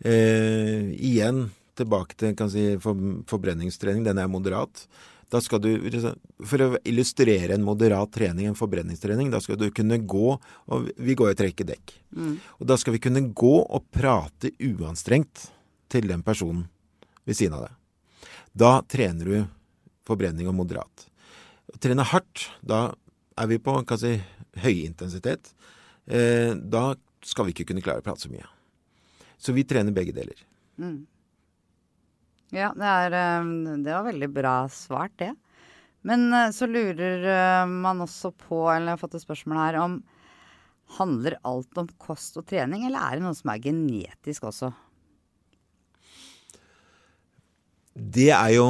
Eh, 0.00 0.90
igjen 0.98 1.48
tilbake 1.78 2.16
til 2.18 2.34
kan 2.38 2.50
si, 2.50 2.74
for, 2.82 2.98
forbrenningstrening. 3.30 4.04
Den 4.06 4.20
er 4.22 4.30
moderat. 4.30 4.86
Da 5.32 5.40
skal 5.42 5.60
du, 5.62 5.70
For 6.46 6.62
å 6.62 6.68
illustrere 6.86 7.56
en 7.56 7.64
moderat 7.66 8.12
trening, 8.14 8.46
en 8.46 8.58
forbrenningstrening, 8.58 9.32
da 9.32 9.40
skal 9.42 9.58
du 9.58 9.70
kunne 9.74 9.98
gå 9.98 10.36
og 10.36 10.90
Vi 10.96 11.14
går 11.14 11.32
jo 11.32 11.34
og 11.34 11.40
trekker 11.40 11.66
dekk. 11.72 11.94
Mm. 12.14 12.36
Og 12.60 12.68
da 12.68 12.76
skal 12.78 12.94
vi 12.94 13.02
kunne 13.02 13.24
gå 13.34 13.56
og 13.64 13.88
prate 13.90 14.52
uanstrengt 14.60 15.48
til 15.90 16.08
den 16.08 16.22
personen 16.22 16.68
ved 17.24 17.38
siden 17.38 17.56
av 17.58 17.66
deg. 17.66 17.74
Da 18.54 18.72
trener 18.86 19.24
du 19.24 19.36
forbrenning 20.06 20.48
og 20.50 20.54
moderat. 20.54 21.08
Å 21.72 21.80
trene 21.80 22.06
hardt, 22.06 22.50
da 22.62 22.94
er 23.40 23.50
vi 23.50 23.58
på 23.58 23.74
kan 23.88 23.98
si, 23.98 24.14
høy 24.62 24.84
intensitet. 24.84 25.50
Eh, 26.06 26.54
da 26.54 26.92
skal 27.24 27.48
vi 27.48 27.56
ikke 27.56 27.72
kunne 27.72 27.82
klare 27.82 28.04
å 28.04 28.06
prate 28.06 28.26
så 28.26 28.30
mye. 28.30 28.46
Så 29.38 29.54
vi 29.56 29.66
trener 29.68 29.94
begge 29.94 30.14
deler. 30.16 30.38
Mm. 30.80 31.04
Ja, 32.54 32.70
det, 32.76 32.86
er, 32.86 33.16
eh, 33.18 33.48
det 33.82 33.94
var 33.94 34.06
veldig 34.06 34.30
bra 34.34 34.54
svart, 34.70 35.14
det. 35.18 35.32
Men 36.06 36.28
eh, 36.32 36.50
så 36.54 36.68
lurer 36.70 37.24
eh, 37.24 37.64
man 37.70 38.04
også 38.04 38.30
på, 38.36 38.66
eller 38.68 38.92
jeg 38.92 38.98
har 38.98 39.02
fått 39.02 39.16
et 39.18 39.24
spørsmål 39.24 39.60
her, 39.60 39.80
om 39.82 40.02
handler 40.98 41.38
alt 41.48 41.80
om 41.80 41.88
kost 41.98 42.36
og 42.38 42.46
trening, 42.50 42.84
eller 42.86 43.00
er 43.00 43.18
det 43.18 43.24
noe 43.24 43.36
som 43.38 43.50
er 43.50 43.62
genetisk 43.64 44.46
også? 44.50 44.70
Det 47.94 48.28
er 48.34 48.52
jo 48.56 48.68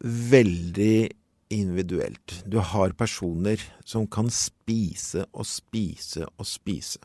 veldig 0.00 1.10
individuelt. 1.54 2.40
Du 2.48 2.58
har 2.62 2.96
personer 2.98 3.62
som 3.84 4.06
kan 4.10 4.30
spise 4.32 5.26
og 5.30 5.46
spise 5.48 6.26
og 6.36 6.48
spise. 6.48 7.00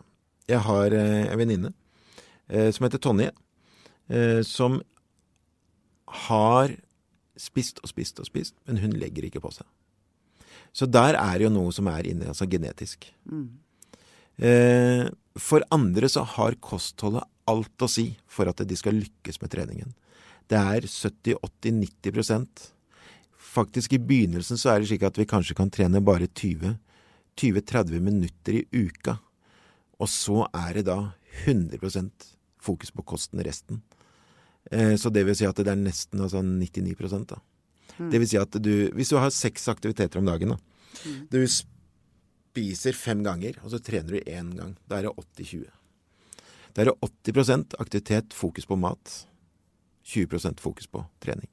Jeg 0.49 0.61
har 0.65 0.93
en 0.95 1.39
venninne 1.39 1.73
som 2.47 2.85
heter 2.85 3.01
Tonje, 3.01 3.31
eh, 4.09 4.41
som 4.45 4.81
har 6.27 6.75
spist 7.35 7.81
og 7.83 7.89
spist 7.91 8.21
og 8.21 8.29
spist, 8.29 8.55
men 8.67 8.79
hun 8.83 8.95
legger 8.95 9.27
ikke 9.27 9.43
på 9.43 9.51
seg. 9.55 9.67
Så 10.75 10.87
der 10.91 11.17
er 11.19 11.43
jo 11.43 11.51
noe 11.51 11.71
som 11.75 11.87
er 11.87 12.07
inne, 12.07 12.27
altså 12.31 12.47
genetisk. 12.51 13.07
Mm. 13.31 13.47
Eh, 14.35 15.07
for 15.39 15.63
andre 15.71 16.09
så 16.11 16.25
har 16.35 16.57
kostholdet 16.63 17.23
alt 17.47 17.83
å 17.83 17.89
si 17.91 18.09
for 18.27 18.49
at 18.51 18.63
de 18.67 18.75
skal 18.75 18.97
lykkes 18.99 19.39
med 19.41 19.51
treningen. 19.53 19.93
Det 20.51 20.59
er 20.59 20.87
70-80-90% 20.87 22.71
Faktisk 23.55 23.93
i 23.95 24.01
begynnelsen 24.03 24.59
så 24.59 24.73
er 24.73 24.81
det 24.81 24.89
slik 24.89 25.03
at 25.07 25.15
vi 25.15 25.23
kanskje 25.29 25.55
kan 25.55 25.69
trene 25.71 26.01
bare 26.03 26.27
20-30 26.27 28.01
minutter 28.03 28.57
i 28.57 28.65
uka. 28.73 29.13
Og 29.95 30.09
så 30.11 30.43
er 30.51 30.81
det 30.81 30.83
da 30.89 30.97
100 31.45 31.79
fokus 32.65 32.91
på 32.91 33.05
kosten 33.05 33.43
resten. 33.45 33.81
Eh, 34.71 34.95
så 34.97 35.11
det 35.13 35.25
vil 35.27 35.37
si 35.37 35.47
at 35.47 35.59
det 35.61 35.71
er 35.71 35.79
nesten 35.79 36.23
altså 36.25 36.41
99 36.41 37.29
da. 37.29 37.39
Mm. 37.97 38.09
Det 38.11 38.19
vil 38.19 38.27
si 38.27 38.37
at 38.37 38.57
du 38.59 38.89
Hvis 38.91 39.09
du 39.13 39.17
har 39.21 39.31
seks 39.31 39.69
aktiviteter 39.71 40.19
om 40.19 40.25
dagen, 40.25 40.55
da. 40.55 40.57
Mm. 41.05 41.27
Du 41.31 41.39
spiser 41.47 42.93
fem 42.93 43.23
ganger, 43.23 43.59
og 43.63 43.71
så 43.71 43.79
trener 43.79 44.17
du 44.17 44.19
én 44.31 44.53
gang. 44.57 44.75
Da 44.87 44.99
er 44.99 45.07
det 45.07 45.15
80-20. 45.15 45.65
Da 46.75 46.81
er 46.83 46.91
det 46.91 46.99
80% 47.33 47.75
aktivitet, 47.79 48.33
fokus 48.33 48.65
på 48.65 48.75
mat. 48.75 49.25
20% 50.05 50.59
fokus 50.61 50.87
på 50.87 51.05
trening. 51.23 51.49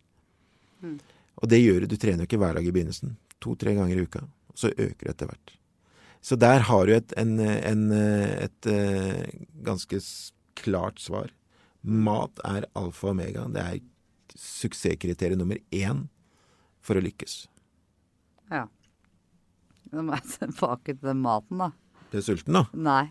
Mm. 0.83 0.99
Og 1.43 1.49
det 1.49 1.63
gjør 1.63 1.83
du. 1.83 1.93
Du 1.93 1.97
trener 1.97 2.25
jo 2.25 2.31
ikke 2.31 2.41
hver 2.43 2.59
dag 2.59 2.67
i 2.67 2.73
begynnelsen. 2.75 3.17
To-tre 3.41 3.75
ganger 3.75 3.97
i 3.97 4.05
uka. 4.05 4.25
Og 4.53 4.59
så 4.59 4.73
øker 4.73 5.07
det 5.07 5.15
etter 5.15 5.31
hvert. 5.31 5.55
Så 6.23 6.37
der 6.39 6.67
har 6.69 6.87
du 6.87 6.93
et, 6.95 7.15
en, 7.19 7.39
en, 7.41 7.87
et, 7.93 8.43
et 8.47 8.69
eh, 8.71 9.47
ganske 9.67 9.99
klart 10.63 11.03
svar. 11.03 11.33
Mat 11.83 12.39
er 12.47 12.69
alfa 12.79 13.11
og 13.11 13.17
omega. 13.17 13.47
Det 13.51 13.63
er 13.63 13.81
suksesskriteriet 14.39 15.41
nummer 15.41 15.59
én 15.75 16.07
for 16.83 16.99
å 16.99 17.05
lykkes. 17.05 17.43
Ja. 18.53 18.67
Nå 19.93 20.05
må 20.07 20.17
jeg 20.17 20.31
se 20.31 20.47
tilbake 20.47 20.95
til 20.95 21.05
den 21.05 21.23
maten, 21.25 21.61
da. 21.61 21.73
Du 22.13 22.19
er 22.21 22.25
sulten, 22.25 22.57
da? 22.57 22.65
Nei. 22.73 23.07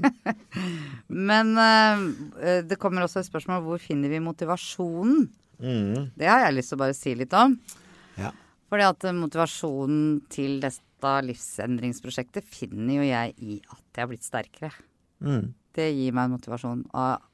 Men 1.30 1.52
uh, 1.58 2.62
det 2.66 2.78
kommer 2.80 3.04
også 3.04 3.20
et 3.20 3.28
spørsmål 3.28 3.64
hvor 3.66 3.82
finner 3.82 4.12
vi 4.12 4.22
motivasjonen? 4.22 5.28
Mm. 5.60 6.10
Det 6.16 6.28
har 6.28 6.46
jeg 6.46 6.56
lyst 6.56 6.72
til 6.72 6.78
å 6.78 6.82
bare 6.84 6.96
si 6.96 7.14
litt 7.18 7.34
om. 7.36 7.56
Ja. 8.20 8.32
Fordi 8.70 8.86
at 8.86 9.08
motivasjonen 9.16 10.20
til 10.32 10.60
dette 10.62 11.14
livsendringsprosjektet 11.26 12.46
finner 12.46 13.00
jo 13.00 13.08
jeg 13.08 13.34
i 13.42 13.58
at 13.60 13.82
jeg 13.82 14.02
har 14.02 14.10
blitt 14.10 14.26
sterkere. 14.26 14.70
Mm. 15.20 15.50
Det 15.80 15.90
gir 15.96 16.16
meg 16.16 16.28
en 16.28 16.36
motivasjon. 16.36 16.86
Og 16.92 17.28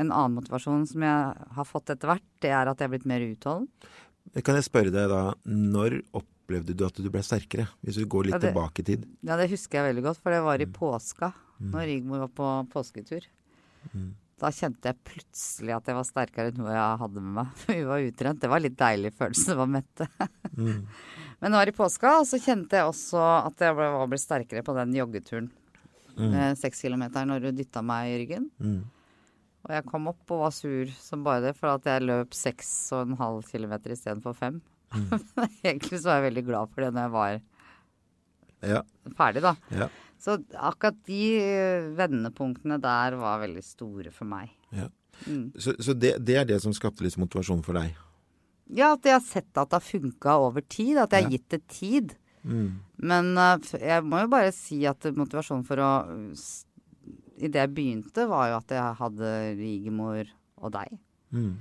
en 0.00 0.12
annen 0.12 0.38
motivasjon 0.38 0.86
som 0.88 1.04
jeg 1.04 1.48
har 1.56 1.68
fått 1.68 1.92
etter 1.92 2.10
hvert, 2.14 2.28
det 2.42 2.52
er 2.56 2.70
at 2.70 2.80
jeg 2.80 2.88
er 2.88 2.94
blitt 2.94 3.08
mer 3.10 3.24
utholden. 3.26 3.68
Kan 4.46 4.56
jeg 4.58 4.68
spørre 4.68 4.92
deg 4.94 5.10
da, 5.10 5.22
når 5.50 6.00
opplevde 6.16 6.76
du 6.76 6.84
at 6.86 6.98
du 7.02 7.10
ble 7.12 7.22
sterkere? 7.26 7.66
Hvis 7.84 7.98
du 7.98 8.06
går 8.10 8.28
litt 8.28 8.36
ja, 8.36 8.42
det, 8.42 8.52
tilbake 8.52 8.82
i 8.82 8.88
tid. 8.92 9.06
Ja, 9.26 9.36
det 9.40 9.50
husker 9.52 9.80
jeg 9.80 9.90
veldig 9.90 10.06
godt, 10.06 10.22
for 10.22 10.34
det 10.34 10.40
var 10.46 10.62
i 10.62 10.68
mm. 10.68 10.74
påska. 10.76 11.32
Mm. 11.58 11.70
Når 11.74 11.88
Rigmor 11.90 12.24
var 12.24 12.34
på 12.40 12.50
påsketur. 12.72 13.26
Mm. 13.92 14.10
Da 14.40 14.48
kjente 14.54 14.88
jeg 14.88 15.04
plutselig 15.04 15.74
at 15.76 15.88
jeg 15.90 15.98
var 15.98 16.06
sterkere 16.08 16.52
enn 16.52 16.60
noe 16.62 16.72
jeg 16.72 17.00
hadde 17.02 17.24
med 17.24 17.34
meg. 17.40 17.50
Vi 17.68 17.80
var 17.88 18.06
utrent. 18.06 18.40
Det 18.40 18.52
var 18.52 18.64
litt 18.64 18.78
deilig 18.78 19.12
følelse. 19.18 19.50
Det 19.52 19.58
var 19.60 19.74
mette. 19.78 20.08
mm. 20.56 20.78
Men 21.40 21.54
nå 21.54 21.60
i 21.64 21.72
påska 21.72 22.18
så 22.28 22.36
kjente 22.40 22.76
jeg 22.76 22.88
også 22.88 23.20
at 23.20 23.62
jeg 23.64 23.76
ble, 23.76 23.86
var 23.94 24.08
blitt 24.12 24.22
sterkere 24.22 24.64
på 24.64 24.74
den 24.76 24.92
joggeturen. 24.92 25.46
Mm. 26.16 26.34
Seks 26.58 26.80
kilometer 26.82 27.26
når 27.28 27.44
du 27.46 27.50
dytta 27.60 27.82
meg 27.86 28.10
i 28.10 28.18
ryggen. 28.24 28.48
Mm. 28.58 28.80
Og 29.66 29.72
jeg 29.76 29.84
kom 29.90 30.08
opp 30.08 30.32
og 30.32 30.40
var 30.46 30.52
sur 30.56 30.88
som 30.96 31.22
bare 31.26 31.42
det, 31.48 31.54
for 31.58 31.68
at 31.74 31.84
jeg 31.84 32.02
løp 32.06 32.32
seks 32.34 32.68
og 32.96 33.02
en 33.10 33.18
halv 33.20 33.42
kilometer 33.50 33.92
istedenfor 33.92 34.34
fem. 34.38 34.60
Mm. 34.94 35.10
Egentlig 35.68 36.00
så 36.00 36.08
var 36.10 36.20
jeg 36.22 36.30
veldig 36.30 36.44
glad 36.48 36.70
for 36.72 36.82
det 36.86 36.92
når 36.96 37.02
jeg 37.06 37.14
var 37.16 37.40
Ja. 38.70 38.80
ferdig, 39.16 39.42
da. 39.44 39.54
Ja. 39.72 39.88
Så 40.20 40.34
akkurat 40.56 40.96
de 41.08 41.20
vendepunktene 41.96 42.76
der 42.82 43.16
var 43.20 43.40
veldig 43.44 43.62
store 43.64 44.10
for 44.14 44.28
meg. 44.28 44.50
ja. 44.72 44.88
Mm. 45.26 45.50
Så, 45.60 45.74
så 45.84 45.92
det, 45.92 46.14
det 46.24 46.36
er 46.40 46.46
det 46.48 46.56
som 46.62 46.72
skapte 46.72 47.04
litt 47.04 47.18
motivasjon 47.20 47.60
for 47.66 47.76
deg? 47.76 47.90
Ja, 48.72 48.94
at 48.94 49.04
jeg 49.04 49.12
har 49.12 49.20
sett 49.20 49.50
at 49.60 49.68
det 49.68 49.76
har 49.76 49.84
funka 49.84 50.36
over 50.46 50.62
tid. 50.64 50.96
At 51.02 51.12
jeg 51.12 51.26
har 51.26 51.34
gitt 51.34 51.48
det 51.52 51.58
tid. 51.68 52.14
Mm. 52.44 52.68
Men 53.04 53.30
eh, 53.38 53.70
jeg 53.84 54.04
må 54.08 54.22
jo 54.22 54.30
bare 54.32 54.52
si 54.56 54.78
at 54.88 55.04
motivasjonen 55.16 55.64
for 55.68 55.82
å 55.84 55.90
I 57.40 57.48
det 57.48 57.60
jeg 57.62 57.72
begynte, 57.72 58.26
var 58.28 58.50
jo 58.50 58.56
at 58.60 58.72
jeg 58.76 58.96
hadde 58.98 59.30
Rigemor 59.56 60.28
og 60.60 60.72
deg. 60.74 60.98
Mm. 61.32 61.54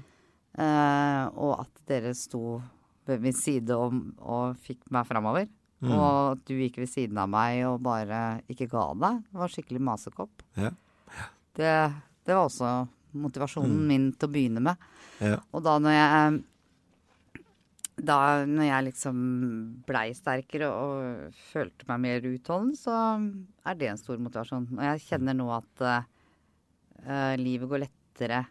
Eh, 0.59 1.23
og 1.39 1.53
at 1.63 1.81
dere 1.87 2.11
sto 2.17 2.59
ved 3.07 3.23
min 3.23 3.33
side 3.37 3.71
og, 3.77 3.95
og 4.19 4.57
fikk 4.65 4.83
meg 4.91 5.07
framover. 5.07 5.47
Mm. 5.79 5.93
Og 5.95 6.33
at 6.33 6.41
du 6.49 6.57
gikk 6.59 6.81
ved 6.81 6.89
siden 6.91 7.17
av 7.21 7.29
meg 7.31 7.61
og 7.69 7.79
bare 7.85 8.41
ikke 8.51 8.67
ga 8.71 8.89
deg. 8.99 9.21
Det 9.31 9.39
var 9.39 9.53
skikkelig 9.53 9.83
masekopp. 9.87 10.43
Ja. 10.59 10.73
Det, 11.55 11.71
det 12.27 12.35
var 12.35 12.49
også 12.49 12.73
motivasjonen 13.19 13.77
Mm. 13.79 13.87
min 13.87 14.09
til 14.13 14.27
å 14.27 14.33
begynne 14.35 14.61
med. 14.61 14.75
Ja. 15.23 15.39
Og 15.55 15.63
da 15.65 15.77
når 15.81 15.95
jeg 15.95 16.43
da 18.05 18.45
når 18.45 18.65
jeg 18.67 18.85
liksom 18.89 19.17
blei 19.87 20.09
sterkere 20.17 20.69
og 20.69 21.35
følte 21.51 21.87
meg 21.89 21.99
mer 22.05 22.27
utholden, 22.29 22.73
så 22.77 22.95
er 23.65 23.75
det 23.79 23.89
en 23.91 23.99
stor 24.01 24.17
motivasjon. 24.21 24.67
Og 24.77 24.83
jeg 24.87 25.03
kjenner 25.09 25.37
nå 25.37 25.49
at 25.55 25.85
uh, 25.85 27.35
livet 27.39 27.69
går 27.69 27.85
lettere 27.87 28.45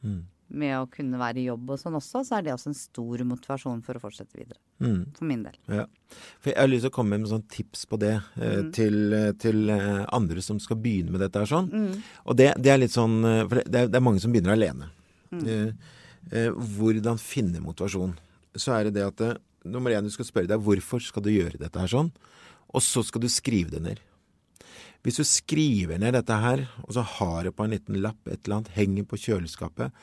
Mm. 0.00 0.22
med 0.48 0.72
å 0.78 0.86
kunne 0.90 1.18
være 1.20 1.36
i 1.42 1.44
jobb 1.50 1.70
og 1.70 1.78
sånn 1.78 1.94
også, 1.98 2.22
så 2.24 2.38
er 2.38 2.42
det 2.46 2.52
også 2.54 2.70
en 2.70 2.74
stor 2.78 3.18
motivasjon 3.28 3.82
for 3.84 3.98
å 3.98 4.00
fortsette 4.00 4.34
videre. 4.38 4.56
Mm. 4.80 5.02
For 5.14 5.24
min 5.28 5.42
del. 5.44 5.58
Ja. 5.68 5.84
For 6.40 6.50
jeg 6.50 6.56
har 6.58 6.70
lyst 6.70 6.86
til 6.86 6.90
å 6.90 6.94
komme 6.96 7.18
med 7.20 7.28
sånn 7.28 7.44
tips 7.52 7.84
på 7.90 7.98
det 8.00 8.14
eh, 8.40 8.62
Mm. 8.62 8.70
til, 8.72 8.96
eh, 9.12 9.32
til 9.32 9.68
eh, 9.68 10.06
andre 10.10 10.40
som 10.40 10.58
skal 10.58 10.76
begynne 10.80 11.10
med 11.12 11.20
dette 11.20 11.38
her 11.38 11.46
sånn. 11.46 11.68
Og 12.24 12.34
det, 12.36 12.54
det 12.56 12.72
er 12.72 12.78
litt 12.80 12.94
sånn 12.96 13.20
For 13.48 13.60
det, 13.60 13.66
det, 13.70 13.80
er, 13.82 13.88
det 13.92 14.00
er 14.00 14.06
mange 14.08 14.20
som 14.24 14.32
begynner 14.32 14.56
alene. 14.56 14.88
Eh, 15.36 15.70
eh, 16.32 16.48
hvordan 16.50 17.20
finne 17.20 17.60
motivasjon? 17.60 18.16
Så 18.58 18.74
er 18.74 18.88
det 18.88 18.98
det 18.98 19.06
at 19.06 19.24
eh, 19.26 19.38
nummer 19.64 19.92
én 19.94 20.06
du 20.06 20.12
skal 20.12 20.28
spørre 20.28 20.50
deg 20.50 20.62
hvorfor 20.64 21.02
skal 21.04 21.24
du 21.24 21.32
gjøre 21.32 21.60
dette 21.60 21.80
her 21.80 21.90
sånn, 21.90 22.12
og 22.70 22.84
så 22.84 23.02
skal 23.06 23.24
du 23.24 23.28
skrive 23.30 23.74
det 23.74 23.82
ned. 23.84 24.00
Hvis 25.00 25.16
du 25.16 25.24
skriver 25.24 26.00
ned 26.00 26.12
dette 26.12 26.36
her, 26.42 26.66
og 26.84 26.92
så 26.92 27.04
har 27.16 27.46
det 27.46 27.54
på 27.56 27.64
en 27.64 27.72
liten 27.72 28.00
lapp 28.04 28.20
et 28.28 28.42
eller 28.44 28.58
annet, 28.58 28.74
henger 28.76 29.06
på 29.08 29.18
kjøleskapet, 29.20 29.94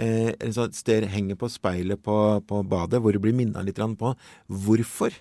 eh, 0.00 0.32
et 0.32 0.76
sted 0.76 1.04
henger 1.12 1.36
på 1.36 1.50
speilet 1.52 2.00
på, 2.02 2.16
på 2.40 2.62
badet, 2.64 3.02
hvor 3.02 3.12
du 3.12 3.20
blir 3.20 3.36
minna 3.36 3.64
litt 3.64 3.76
på 3.76 4.14
hvorfor, 4.48 5.12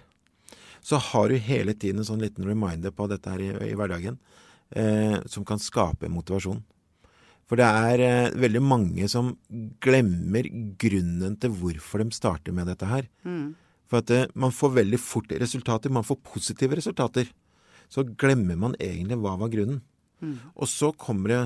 så 0.86 1.02
har 1.02 1.30
du 1.30 1.36
hele 1.42 1.74
tiden 1.74 2.00
en 2.00 2.08
sånn 2.08 2.24
liten 2.24 2.48
reminder 2.48 2.94
på 2.96 3.10
dette 3.12 3.32
her 3.32 3.42
i, 3.42 3.52
i 3.72 3.76
hverdagen, 3.76 4.20
eh, 4.72 5.18
som 5.26 5.44
kan 5.44 5.60
skape 5.60 6.08
motivasjon. 6.08 6.62
For 7.46 7.62
det 7.62 7.66
er 7.68 8.02
eh, 8.02 8.36
veldig 8.42 8.62
mange 8.66 9.08
som 9.12 9.36
glemmer 9.84 10.48
grunnen 10.82 11.36
til 11.42 11.54
hvorfor 11.60 12.02
de 12.02 12.16
starter 12.16 12.56
med 12.56 12.68
dette 12.72 12.90
her. 12.90 13.06
For 13.86 14.02
at 14.02 14.14
eh, 14.16 14.26
man 14.34 14.54
får 14.56 14.74
veldig 14.80 15.00
fort 15.02 15.30
resultater. 15.30 15.94
Man 15.94 16.08
får 16.08 16.24
positive 16.26 16.80
resultater. 16.80 17.30
Så 17.90 18.02
glemmer 18.18 18.58
man 18.58 18.74
egentlig 18.82 19.20
hva 19.22 19.36
var 19.38 19.54
grunnen. 19.54 19.84
Og 20.56 20.68
så 20.72 20.90
kommer 20.98 21.30
det 21.30 21.44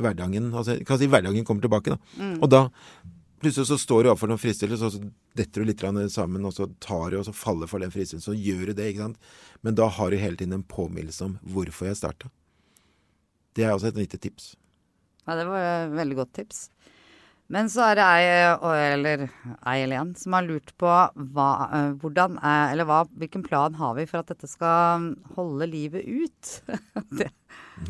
hverdagen 0.00 0.52
altså, 0.54 0.76
kan 0.84 0.98
si 1.00 1.08
hverdagen 1.08 1.44
kommer 1.44 1.64
tilbake, 1.64 1.94
da. 1.94 1.98
Og 2.40 2.48
da 2.50 2.68
plutselig 3.40 3.68
så 3.68 3.78
står 3.80 4.02
du 4.02 4.10
overfor 4.10 4.28
noen 4.28 4.40
fristelser, 4.40 4.76
så 4.76 5.00
detter 5.36 5.62
du 5.62 5.70
litt 5.70 5.80
sammen, 6.12 6.44
og 6.44 6.52
så 6.52 6.68
tar 6.80 7.10
du 7.10 7.18
og 7.20 7.24
så 7.24 7.32
faller 7.32 7.66
for 7.70 7.80
den 7.80 7.92
fristelsen. 7.92 8.20
Så 8.20 8.36
gjør 8.36 8.70
du 8.70 8.72
det, 8.76 8.90
ikke 8.92 9.06
sant. 9.08 9.16
Men 9.62 9.74
da 9.74 9.88
har 9.88 10.10
du 10.10 10.16
hele 10.20 10.36
tiden 10.36 10.52
en 10.58 10.62
påminnelse 10.68 11.24
om 11.24 11.38
hvorfor 11.40 11.88
jeg 11.88 11.96
starta. 11.96 12.28
Det 13.56 13.64
er 13.64 13.72
også 13.72 13.88
et 13.88 13.96
lite 14.04 14.20
tips. 14.20 14.54
Ja, 15.26 15.36
det 15.38 15.46
var 15.48 15.64
et 15.64 15.96
veldig 15.98 16.16
godt 16.22 16.32
tips. 16.38 16.68
Men 17.50 17.66
så 17.66 17.82
er 17.88 17.96
det 17.98 18.04
ei, 18.06 18.26
eller 18.94 19.22
ei 19.66 19.80
eller 19.82 19.96
en 19.98 20.12
som 20.14 20.36
har 20.36 20.44
lurt 20.46 20.70
på 20.78 20.86
hva, 20.86 21.46
eh, 21.74 21.88
hvordan 21.98 22.36
er, 22.38 22.70
eller 22.76 22.86
hva, 22.86 23.00
hvilken 23.18 23.42
plan 23.42 23.74
har 23.74 23.96
vi 23.96 24.04
for 24.06 24.22
at 24.22 24.30
dette 24.30 24.46
skal 24.46 25.08
holde 25.34 25.66
livet 25.66 26.06
ut? 26.06 26.52
det, 27.18 27.26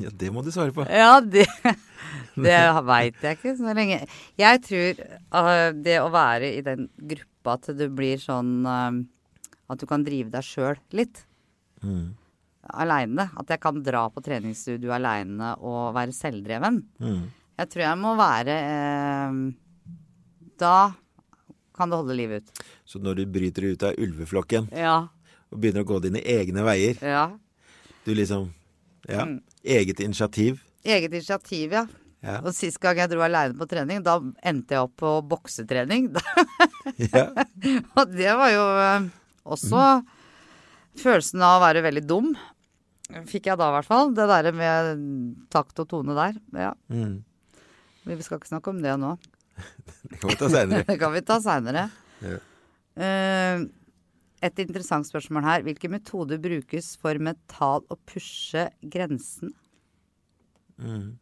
Ja, 0.01 0.09
det 0.17 0.31
må 0.33 0.41
du 0.47 0.49
svare 0.55 0.73
på. 0.73 0.87
ja, 0.89 1.21
det, 1.21 1.45
det 2.47 2.57
veit 2.89 3.21
jeg 3.21 3.37
ikke 3.37 3.57
så 3.59 3.75
lenge. 3.77 4.01
Jeg 4.41 4.63
tror 4.65 5.05
eh, 5.05 5.67
det 5.77 5.99
å 6.01 6.09
være 6.15 6.55
i 6.57 6.65
den 6.65 6.89
gruppa 7.13 7.59
til 7.67 7.77
du 7.83 7.89
blir 7.93 8.17
sånn 8.23 8.55
eh, 8.65 9.03
at 9.71 9.79
du 9.79 9.85
kan 9.87 10.03
drive 10.09 10.33
deg 10.33 10.47
sjøl 10.47 10.81
litt 10.97 11.27
Mm. 11.81 12.11
Aleine. 12.73 13.29
At 13.39 13.50
jeg 13.53 13.61
kan 13.62 13.83
dra 13.85 14.07
på 14.12 14.23
treningsstudio 14.25 14.93
aleine 14.95 15.55
og 15.59 15.95
være 15.97 16.15
selvdreven. 16.17 16.81
Mm. 17.03 17.23
Jeg 17.61 17.71
tror 17.73 17.85
jeg 17.85 18.00
må 18.00 18.15
være 18.17 18.57
eh, 18.57 19.39
Da 20.61 20.75
kan 21.77 21.91
det 21.93 22.00
holde 22.00 22.17
livet 22.17 22.43
ut. 22.45 22.65
Så 22.89 23.00
når 23.00 23.21
du 23.21 23.25
bryter 23.33 23.71
ut 23.73 23.85
av 23.89 23.97
ulveflokken 24.00 24.69
Ja. 24.77 25.09
og 25.50 25.61
begynner 25.61 25.85
å 25.85 25.89
gå 25.89 26.00
dine 26.05 26.21
egne 26.21 26.65
veier, 26.67 26.99
ja. 27.00 27.31
du 28.05 28.15
liksom 28.15 28.50
Ja. 29.09 29.25
Mm. 29.25 29.41
Eget 29.65 30.00
initiativ. 30.00 30.61
Eget 30.85 31.12
initiativ, 31.12 31.73
ja. 31.73 31.87
Ja. 32.21 32.41
Og 32.45 32.53
sist 32.53 32.77
gang 32.81 32.99
jeg 33.00 33.09
dro 33.09 33.23
aleine 33.25 33.57
på 33.57 33.67
trening, 33.69 34.03
da 34.05 34.19
endte 34.45 34.77
jeg 34.77 34.85
opp 34.85 34.97
på 35.00 35.12
boksetrening. 35.25 36.11
ja. 37.15 37.27
Og 37.97 38.12
det 38.12 38.35
var 38.37 38.53
jo 38.53 38.65
også 38.65 39.11
også 39.57 39.85
følelsen 41.00 41.43
av 41.45 41.59
å 41.59 41.65
være 41.65 41.85
veldig 41.87 42.03
dum. 42.09 42.33
Fikk 43.31 43.49
jeg 43.50 43.59
da, 43.59 43.71
i 43.71 43.76
hvert 43.79 43.88
fall. 43.88 44.12
Det 44.17 44.29
derre 44.31 44.52
med 44.55 45.02
takt 45.52 45.83
og 45.83 45.88
tone 45.90 46.17
der. 46.17 46.38
Ja. 46.57 46.73
Mm. 46.93 47.21
Vi 48.07 48.23
skal 48.25 48.40
ikke 48.40 48.50
snakke 48.50 48.73
om 48.73 48.81
det 48.83 48.95
nå. 49.00 49.17
Det 50.11 50.19
kan 50.21 50.31
vi 50.31 50.38
ta 50.40 50.49
seinere. 50.50 50.85
Det 50.88 50.97
kan 51.00 51.12
vi 51.14 51.23
ta 51.26 51.37
seinere. 51.45 51.87
Ja. 52.25 52.38
Eh, 53.00 53.64
et 54.47 54.62
interessant 54.62 55.09
spørsmål 55.09 55.45
her. 55.45 55.64
Hvilke 55.67 55.90
metoder 55.93 56.40
brukes 56.40 56.95
for 57.00 57.19
mental 57.21 57.85
å 57.93 57.99
pushe 58.09 58.69
grensen? 58.81 59.52
Mm. 60.81 61.19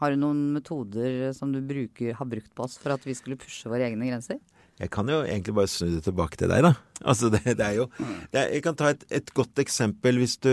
Har 0.00 0.14
du 0.14 0.22
noen 0.22 0.46
metoder 0.54 1.28
som 1.36 1.52
du 1.52 1.60
bruker, 1.60 2.14
har 2.16 2.28
brukt 2.28 2.54
på 2.56 2.64
oss 2.64 2.78
for 2.80 2.94
at 2.94 3.04
vi 3.04 3.16
skulle 3.18 3.36
pushe 3.40 3.68
våre 3.68 3.84
egne 3.90 4.08
grenser? 4.08 4.40
Jeg 4.80 4.90
kan 4.90 5.08
jo 5.12 5.18
egentlig 5.22 5.52
bare 5.54 5.68
snu 5.68 5.90
det 5.92 6.02
tilbake 6.06 6.38
til 6.40 6.48
deg, 6.48 6.62
da. 6.64 6.72
Altså, 7.04 7.28
det, 7.32 7.42
det 7.44 7.64
er 7.66 7.74
jo 7.78 7.86
det 8.32 8.38
er, 8.40 8.46
Jeg 8.54 8.62
kan 8.64 8.76
ta 8.80 8.90
et, 8.94 9.04
et 9.12 9.30
godt 9.36 9.60
eksempel 9.62 10.16
hvis 10.20 10.38
du 10.40 10.50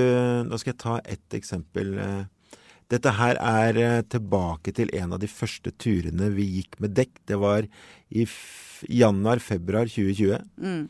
Nå 0.48 0.58
skal 0.60 0.74
jeg 0.74 0.80
ta 0.84 0.98
et 1.04 1.38
eksempel. 1.40 1.94
eh. 2.04 2.26
Dette 2.92 3.12
her 3.18 3.36
er 3.44 3.78
eh, 3.84 4.02
tilbake 4.08 4.72
til 4.76 4.92
en 4.96 5.16
av 5.16 5.20
de 5.20 5.28
første 5.28 5.74
turene 5.76 6.30
vi 6.36 6.46
gikk 6.60 6.78
med 6.84 6.94
dekk. 6.96 7.18
Det 7.28 7.36
var 7.42 7.66
i 8.16 8.24
januar-februar 8.88 9.90
2020. 9.92 10.38
Mm. 10.64 10.86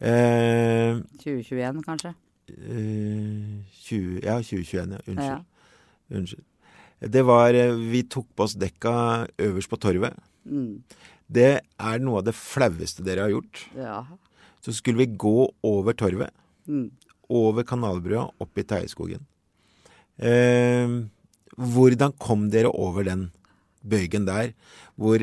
Eh, 0.00 1.00
2021, 1.20 1.82
kanskje? 1.84 2.14
eh, 2.48 3.60
20, 3.84 4.20
ja, 4.24 4.38
2021. 4.40 4.96
Ja. 4.96 5.02
Unnskyld. 5.06 5.28
Ja. 5.28 6.16
Unnskyld. 6.16 6.44
Det 7.12 7.22
var 7.26 7.54
eh, 7.54 7.74
Vi 7.92 8.02
tok 8.08 8.28
på 8.36 8.44
oss 8.46 8.54
dekka 8.58 9.26
øverst 9.38 9.70
på 9.70 9.76
torvet. 9.80 10.16
Mm. 10.46 10.82
Det 11.32 11.50
er 11.80 12.02
noe 12.04 12.20
av 12.20 12.26
det 12.28 12.34
flaueste 12.36 13.04
dere 13.06 13.26
har 13.26 13.32
gjort. 13.34 13.64
ja. 13.78 14.02
Så 14.62 14.70
skulle 14.76 15.00
vi 15.02 15.06
gå 15.18 15.48
over 15.66 15.92
torvet, 15.98 16.30
Mm. 16.68 16.90
over 17.28 17.64
kanalbrua, 17.66 18.28
opp 18.40 18.58
i 18.58 18.62
Teieskogen. 18.62 19.24
Eh, 20.22 20.86
hvordan 21.58 22.12
kom 22.22 22.44
dere 22.52 22.70
over 22.70 23.02
den 23.08 23.30
bøygen 23.82 24.24
der, 24.28 24.52
hvor 24.96 25.18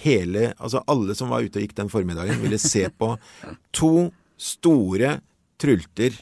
hele 0.00 0.54
Altså 0.58 0.80
alle 0.88 1.14
som 1.18 1.28
var 1.28 1.42
ute 1.44 1.58
og 1.58 1.64
gikk 1.66 1.74
den 1.76 1.90
formiddagen, 1.92 2.40
ville 2.40 2.56
se 2.62 2.86
på 2.88 3.18
to 3.74 4.10
store 4.40 5.18
trulter 5.60 6.16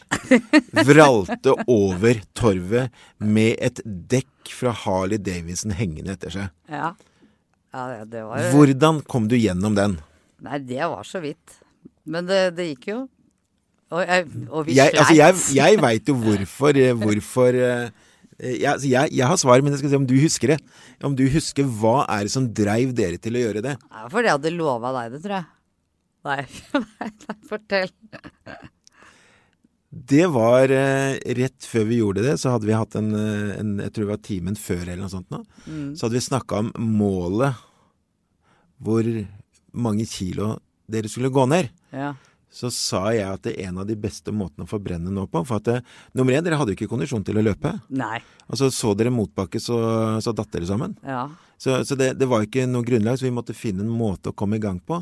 vralte 0.88 1.54
over 1.70 2.18
torvet 2.34 2.90
med 3.22 3.54
et 3.62 3.78
dekk 3.86 4.50
fra 4.50 4.72
Harley 4.82 5.18
Davidson 5.22 5.76
hengende 5.78 6.16
etter 6.16 6.30
seg. 6.34 6.50
ja. 6.68 6.92
Ja, 7.72 8.04
det 8.04 8.22
var 8.28 8.52
Hvordan 8.52 9.00
kom 9.08 9.26
du 9.30 9.36
gjennom 9.38 9.76
den? 9.78 9.96
Nei, 10.44 10.58
det 10.66 10.82
var 10.82 11.06
så 11.08 11.22
vidt. 11.22 11.58
Men 12.04 12.26
det, 12.28 12.40
det 12.58 12.72
gikk 12.72 12.88
jo. 12.90 13.00
Og, 13.92 14.00
jeg, 14.00 14.26
og 14.48 14.66
vi 14.66 14.76
jeg, 14.76 14.92
sleit. 14.92 15.00
altså 15.02 15.16
jeg, 15.18 15.40
jeg 15.58 15.80
veit 15.82 16.08
jo 16.08 16.14
hvorfor, 16.16 16.78
eh, 16.80 16.94
hvorfor 16.96 17.58
eh, 17.60 17.90
jeg, 18.42 18.66
altså 18.70 18.88
jeg, 18.88 19.12
jeg 19.12 19.28
har 19.28 19.40
svaret, 19.40 19.64
men 19.64 19.74
jeg 19.74 19.82
skal 19.82 19.92
se 19.92 20.00
om 20.00 20.06
du 20.08 20.14
husker 20.18 20.54
det. 20.54 20.58
Om 21.04 21.16
du 21.18 21.24
husker 21.30 21.68
hva 21.80 22.02
er 22.10 22.26
det 22.26 22.34
som 22.34 22.48
dreiv 22.48 22.94
dere 22.96 23.20
til 23.22 23.36
å 23.38 23.42
gjøre 23.44 23.64
det? 23.64 23.74
Ja, 23.78 24.06
fordi 24.08 24.30
jeg 24.30 24.38
hadde 24.38 24.54
lova 24.56 24.92
deg 24.98 25.16
det, 25.16 25.22
tror 25.26 25.36
jeg. 25.38 25.50
Nei, 26.22 26.38
nei, 27.00 27.10
nei 27.26 27.36
fortell. 27.50 27.92
Det 29.92 30.24
var 30.32 30.72
eh, 30.72 31.18
rett 31.36 31.66
før 31.68 31.84
vi 31.84 31.98
gjorde 32.00 32.22
det, 32.24 32.38
så 32.40 32.54
hadde 32.54 32.64
vi 32.64 32.72
hatt 32.72 32.94
en, 32.96 33.10
eh, 33.12 33.58
en 33.60 33.74
jeg 33.82 33.92
tror 33.92 34.06
det 34.06 34.12
var 34.14 34.22
timen 34.24 34.56
før 34.56 34.86
eller 34.86 35.02
noe 35.04 35.12
sånt 35.12 35.28
nå. 35.34 35.42
Mm. 35.66 35.90
Så 35.92 36.06
hadde 36.06 36.16
vi 36.16 36.22
snakka 36.24 36.62
om 36.62 36.70
målet. 36.96 37.60
Hvor 38.82 39.06
mange 39.76 40.06
kilo 40.08 40.54
dere 40.90 41.10
skulle 41.12 41.30
gå 41.32 41.44
ned. 41.46 41.68
Ja. 41.92 42.14
Så 42.52 42.68
sa 42.72 43.06
jeg 43.12 43.24
at 43.24 43.44
det 43.46 43.54
er 43.54 43.70
en 43.70 43.80
av 43.80 43.86
de 43.88 43.94
beste 43.96 44.32
måtene 44.34 44.66
å 44.66 44.70
forbrenne 44.70 45.12
nå 45.12 45.24
på. 45.32 45.44
For 45.48 45.60
at 45.60 45.68
det, 45.68 45.78
nummer 46.16 46.36
én, 46.36 46.44
dere 46.44 46.58
hadde 46.60 46.74
jo 46.74 46.80
ikke 46.80 46.90
kondisjon 46.90 47.24
til 47.24 47.40
å 47.40 47.44
løpe. 47.44 47.72
Nei. 47.92 48.18
Og 48.48 48.60
så 48.60 48.92
dere 48.96 49.12
motbakke, 49.12 49.60
så, 49.60 49.78
så 50.24 50.34
datt 50.36 50.52
dere 50.52 50.68
sammen. 50.68 50.96
Ja. 51.04 51.26
Så, 51.60 51.78
så 51.88 51.96
det, 52.00 52.14
det 52.20 52.28
var 52.28 52.44
ikke 52.44 52.66
noe 52.68 52.84
grunnlag, 52.84 53.20
så 53.20 53.28
vi 53.28 53.36
måtte 53.36 53.56
finne 53.56 53.84
en 53.84 53.92
måte 53.92 54.32
å 54.32 54.36
komme 54.36 54.56
i 54.56 54.64
gang 54.64 54.80
på. 54.84 55.00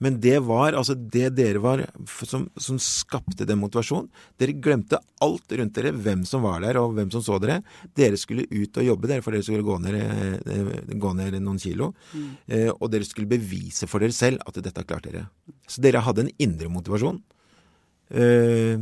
Men 0.00 0.16
det 0.20 0.38
var 0.46 0.76
altså 0.78 0.94
det 0.96 1.28
dere 1.36 1.60
var 1.60 1.82
som, 2.24 2.46
som 2.56 2.78
skapte 2.80 3.44
den 3.48 3.60
motivasjonen. 3.60 4.08
Dere 4.40 4.56
glemte 4.56 5.00
alt 5.20 5.52
rundt 5.52 5.76
dere, 5.76 5.92
hvem 5.92 6.22
som 6.28 6.46
var 6.46 6.62
der 6.64 6.78
og 6.80 6.94
hvem 6.96 7.10
som 7.12 7.24
så 7.24 7.36
dere. 7.42 7.58
Dere 7.96 8.16
skulle 8.20 8.46
ut 8.48 8.80
og 8.80 8.86
jobbe, 8.86 9.10
dere, 9.10 9.24
for 9.24 9.36
dere 9.36 9.44
skulle 9.44 9.66
gå 9.66 9.76
ned, 9.84 9.98
eh, 10.00 10.70
gå 11.04 11.12
ned 11.18 11.36
noen 11.44 11.60
kilo. 11.60 11.90
Eh, 12.48 12.70
og 12.72 12.88
dere 12.94 13.08
skulle 13.08 13.28
bevise 13.28 13.88
for 13.90 14.00
dere 14.00 14.16
selv 14.16 14.40
at 14.48 14.62
dette 14.64 14.86
klarte 14.88 15.12
dere. 15.12 15.28
Så 15.68 15.84
dere 15.84 16.00
hadde 16.06 16.24
en 16.24 16.34
indre 16.48 16.72
motivasjon. 16.72 17.20
Eh, 18.10 18.80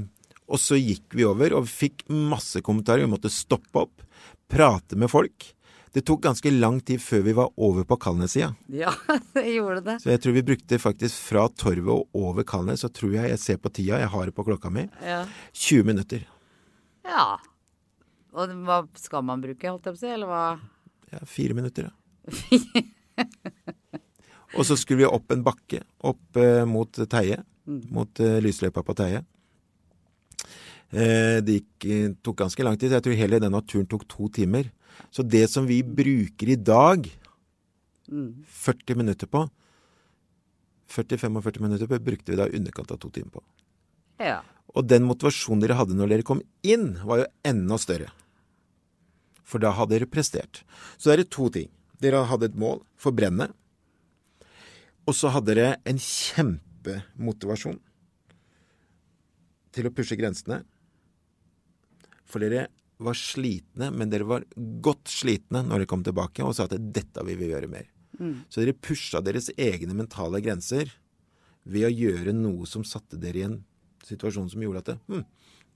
og 0.48 0.62
så 0.62 0.78
gikk 0.78 1.18
vi 1.18 1.26
over 1.28 1.58
og 1.58 1.66
fikk 1.68 2.06
masse 2.08 2.62
kommentarer. 2.64 3.02
Vi 3.04 3.10
måtte 3.10 3.32
stoppe 3.32 3.88
opp, 3.88 4.06
prate 4.48 4.96
med 4.96 5.10
folk. 5.12 5.50
Det 5.94 6.02
tok 6.06 6.22
ganske 6.26 6.50
lang 6.52 6.80
tid 6.84 7.00
før 7.02 7.22
vi 7.26 7.32
var 7.36 7.48
over 7.56 7.84
på 7.88 7.96
Kalnes-sida. 8.00 8.50
ja, 8.68 8.92
det 9.34 9.44
gjorde 9.54 9.82
det. 9.86 9.96
Så 10.02 10.10
jeg 10.12 10.20
tror 10.24 10.32
vi 10.36 10.42
brukte 10.50 10.78
faktisk 10.82 11.16
fra 11.30 11.46
Torvet 11.48 11.88
og 11.94 12.08
over 12.18 12.44
Kalnes, 12.48 12.82
så 12.84 12.90
tror 12.92 13.14
jeg 13.16 13.30
jeg 13.32 13.40
ser 13.42 13.60
på 13.62 13.72
tida, 13.72 13.98
jeg 14.02 14.10
har 14.12 14.26
det 14.28 14.34
på 14.36 14.44
klokka 14.46 14.70
mi, 14.74 14.88
Ja. 15.04 15.22
20 15.52 15.84
minutter. 15.88 16.26
ja. 17.08 17.38
Og 18.38 18.50
hva 18.68 18.82
skal 19.00 19.24
man 19.24 19.40
bruke, 19.42 19.66
holdt 19.72 19.86
jeg 19.88 19.94
på 19.94 19.98
å 19.98 20.00
si, 20.02 20.10
eller 20.12 20.28
hva? 20.28 20.42
Ja, 21.10 21.18
fire 21.26 21.54
minutter, 21.56 21.88
ja. 21.88 21.94
og 24.56 24.66
så 24.68 24.76
skulle 24.78 25.00
vi 25.02 25.08
opp 25.08 25.32
en 25.32 25.42
bakke, 25.46 25.80
opp 26.06 26.36
eh, 26.38 26.64
mot 26.68 27.00
Teie, 27.10 27.40
mot 27.66 28.20
eh, 28.22 28.36
lysløypa 28.44 28.84
på 28.84 28.94
Teie. 29.00 29.24
Eh, 30.92 31.40
det 31.44 31.58
gikk, 31.60 31.84
eh, 31.84 32.10
tok 32.24 32.36
ganske 32.36 32.64
lang 32.64 32.78
tid, 32.80 32.92
jeg 32.92 33.04
tror 33.04 33.18
hele 33.18 33.40
denne 33.40 33.60
turen 33.66 33.86
tok 33.86 34.06
to 34.08 34.28
timer. 34.28 34.70
Så 35.12 35.22
det 35.22 35.50
som 35.50 35.66
vi 35.66 35.82
bruker 35.82 36.48
i 36.48 36.56
dag, 36.56 37.08
Mm. 38.08 38.42
40 38.46 38.94
minutter 38.96 39.26
på, 39.26 39.50
40-45 40.88 41.60
minutter 41.60 41.86
på, 41.86 41.98
brukte 42.00 42.32
vi 42.32 42.36
da 42.36 42.46
i 42.48 42.56
underkant 42.56 42.90
av 42.90 42.96
to 42.98 43.10
timer 43.10 43.30
på. 43.30 43.42
Ja. 44.18 44.40
Og 44.74 44.86
den 44.88 45.04
motivasjonen 45.04 45.60
dere 45.60 45.76
hadde 45.76 45.94
når 45.96 46.08
dere 46.08 46.22
kom 46.22 46.40
inn, 46.62 46.94
var 47.04 47.18
jo 47.18 47.26
enda 47.44 47.76
større. 47.76 48.08
For 49.44 49.58
da 49.58 49.72
hadde 49.76 49.98
dere 49.98 50.08
prestert. 50.08 50.62
Så 50.96 51.12
det 51.12 51.20
er 51.20 51.28
to 51.28 51.50
ting. 51.50 51.68
Dere 52.00 52.24
hadde 52.24 52.48
et 52.48 52.56
mål, 52.56 52.80
for 52.96 53.12
brennet. 53.12 53.52
Og 55.06 55.14
så 55.16 55.28
hadde 55.32 55.54
dere 55.54 55.76
en 55.88 55.98
kjempemotivasjon 55.98 57.78
til 59.72 59.88
å 59.88 59.92
pushe 59.92 60.16
grensene. 60.16 60.64
For 62.28 62.44
dere 62.44 62.66
var 62.98 63.14
slitne, 63.14 63.92
men 63.94 64.10
dere 64.10 64.26
var 64.28 64.44
godt 64.84 65.10
slitne 65.12 65.62
når 65.64 65.82
dere 65.84 65.90
kom 65.90 66.02
tilbake 66.06 66.44
og 66.44 66.56
sa 66.56 66.66
at 66.66 66.76
dette 66.92 67.24
vil 67.26 67.38
vi 67.38 67.52
gjøre 67.52 67.70
mer. 67.70 67.86
Så 68.50 68.62
dere 68.64 68.74
pusha 68.74 69.20
deres 69.22 69.50
egne 69.54 69.94
mentale 69.94 70.40
grenser 70.42 70.90
ved 71.68 71.86
å 71.86 71.92
gjøre 71.92 72.34
noe 72.34 72.66
som 72.66 72.86
satte 72.86 73.18
dere 73.20 73.38
i 73.38 73.46
en 73.46 73.60
situasjon 74.08 74.48
som 74.50 74.64
gjorde 74.64 74.82
at 74.82 74.90
det, 74.90 74.96
hm, 75.06 75.22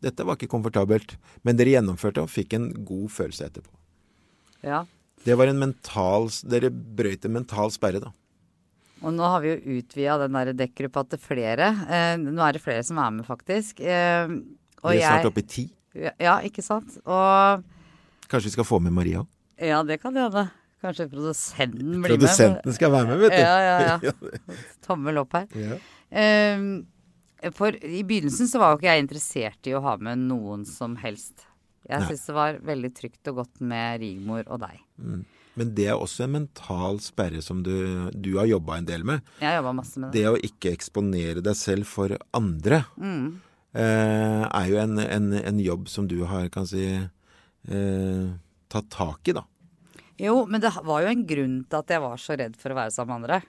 dette 0.02 0.26
var 0.26 0.38
ikke 0.38 0.50
komfortabelt. 0.50 1.14
Men 1.46 1.58
dere 1.58 1.76
gjennomførte 1.76 2.24
og 2.24 2.32
fikk 2.32 2.56
en 2.58 2.72
god 2.84 3.06
følelse 3.12 3.46
etterpå. 3.50 3.70
ja. 4.66 4.84
Det 5.22 5.36
var 5.38 5.46
en 5.46 5.60
mental 5.60 6.24
Dere 6.50 6.66
brøyt 6.72 7.28
en 7.28 7.36
mental 7.36 7.70
sperre, 7.70 8.00
da. 8.02 8.10
Og 9.06 9.12
nå 9.14 9.22
har 9.22 9.42
vi 9.44 9.52
jo 9.52 9.78
utvida 9.78 10.16
den 10.18 10.34
der 10.34 10.50
dekkgruppa 10.54 11.04
til 11.10 11.20
flere. 11.22 11.68
Eh, 11.86 12.16
nå 12.18 12.42
er 12.42 12.56
det 12.56 12.62
flere 12.62 12.82
som 12.82 12.98
er 12.98 13.12
med, 13.14 13.26
faktisk. 13.26 13.78
Eh, 13.78 14.34
og 14.82 14.90
Vi 14.90 14.98
er 14.98 15.06
snart 15.06 15.28
oppe 15.30 15.44
i 15.44 15.46
ti. 15.46 15.64
Ja, 15.94 16.38
ikke 16.44 16.64
sant. 16.64 16.96
Og 17.04 17.62
Kanskje 18.32 18.48
vi 18.48 18.56
skal 18.56 18.66
få 18.68 18.80
med 18.80 18.94
Maria 18.96 19.22
òg? 19.24 19.30
ja, 19.62 19.82
det 19.86 20.00
kan 20.02 20.16
hende. 20.16 20.48
Kanskje 20.82 21.06
produsenten 21.06 22.00
blir 22.02 22.16
Produsenten 22.16 22.74
skal 22.74 22.90
være 22.90 23.12
med, 23.12 23.20
vet 23.22 23.36
du. 23.36 23.42
Ja, 23.44 23.58
ja, 23.62 23.98
ja. 24.02 24.14
Tommel 24.86 25.20
opp 25.22 25.36
her. 25.36 25.46
Ja. 25.54 25.78
Um, 26.58 26.64
for 27.54 27.74
i 27.74 28.02
begynnelsen 28.06 28.50
så 28.50 28.58
var 28.62 28.72
jo 28.72 28.80
ikke 28.80 28.90
jeg 28.90 29.04
interessert 29.04 29.70
i 29.70 29.76
å 29.78 29.82
ha 29.84 29.94
med 30.02 30.24
noen 30.26 30.64
som 30.66 30.96
helst. 30.98 31.46
Jeg 31.86 32.06
syns 32.08 32.26
det 32.28 32.34
var 32.34 32.58
veldig 32.66 32.90
trygt 32.94 33.30
og 33.30 33.40
godt 33.42 33.62
med 33.62 34.02
Rigmor 34.02 34.46
og 34.46 34.62
deg. 34.62 34.82
Men 35.58 35.72
det 35.76 35.88
er 35.92 35.98
også 36.00 36.24
en 36.24 36.36
mental 36.38 37.00
sperre 37.04 37.42
som 37.44 37.60
du, 37.66 37.74
du 38.14 38.36
har 38.38 38.48
jobba 38.48 38.78
en 38.78 38.86
del 38.88 39.06
med. 39.06 39.24
Jeg 39.42 39.58
har 39.58 39.74
masse 39.76 40.00
med 40.00 40.14
det. 40.14 40.22
Det 40.22 40.30
å 40.30 40.38
ikke 40.50 40.72
eksponere 40.72 41.42
deg 41.44 41.58
selv 41.58 41.90
for 41.90 42.14
andre 42.38 42.84
eh, 43.02 43.26
er 43.80 44.68
jo 44.68 44.78
en, 44.82 44.98
en, 45.00 45.32
en 45.38 45.60
jobb 45.62 45.88
som 45.88 46.08
du 46.08 46.18
har, 46.28 46.48
kan 46.52 46.66
si, 46.68 46.84
eh, 46.92 48.26
tatt 48.72 48.90
tak 48.92 49.32
i, 49.32 49.36
da. 49.36 49.46
Jo, 50.20 50.42
men 50.46 50.62
det 50.62 50.70
var 50.84 51.02
jo 51.02 51.10
en 51.10 51.26
grunn 51.26 51.58
til 51.66 51.80
at 51.80 51.92
jeg 51.94 52.02
var 52.04 52.20
så 52.20 52.36
redd 52.38 52.56
for 52.60 52.74
å 52.74 52.78
være 52.78 52.94
sammen 52.94 53.14
med 53.14 53.22
andre. 53.22 53.40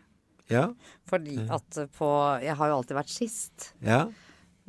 Ja. 0.52 0.68
Fordi 1.08 1.38
at 1.54 1.78
på 1.96 2.08
Jeg 2.44 2.56
har 2.60 2.70
jo 2.70 2.78
alltid 2.78 2.98
vært 2.98 3.12
sist. 3.14 3.74
Ja. 3.84 4.06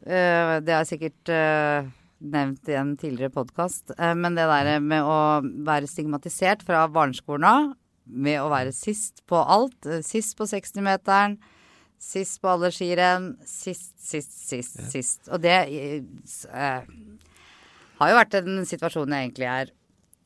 Eh, 0.05 0.57
det 0.62 0.75
har 0.75 0.83
jeg 0.83 0.93
sikkert 0.95 1.33
eh, 1.33 1.88
nevnt 2.25 2.71
i 2.71 2.77
en 2.79 2.95
tidligere 3.01 3.35
podkast. 3.35 3.95
men 3.99 4.37
det 4.37 4.47
der 4.49 4.81
med 4.81 5.03
å 5.03 5.43
være 5.67 5.90
stigmatisert 5.90 6.62
fra 6.67 6.87
barneskolen 6.88 7.45
av, 7.49 7.73
med 8.05 8.40
å 8.40 8.51
være 8.53 8.73
sist 8.77 9.25
på 9.29 9.37
alt, 9.40 9.87
eh, 9.87 10.03
sist 10.05 10.37
på 10.37 10.47
60-meteren, 10.49 11.38
sist 12.05 12.40
på 12.43 12.51
alle 12.53 12.71
skirenn, 12.75 13.33
sist, 13.49 13.95
sist, 14.01 14.37
sist, 14.49 14.81
sist. 14.93 15.29
Og 15.33 15.40
det 15.43 15.57
eh, 15.57 16.87
har 18.01 18.12
jo 18.12 18.19
vært 18.21 18.38
en 18.40 18.62
situasjon 18.69 19.14
jeg 19.17 19.29
egentlig 19.29 19.49
er 19.51 19.73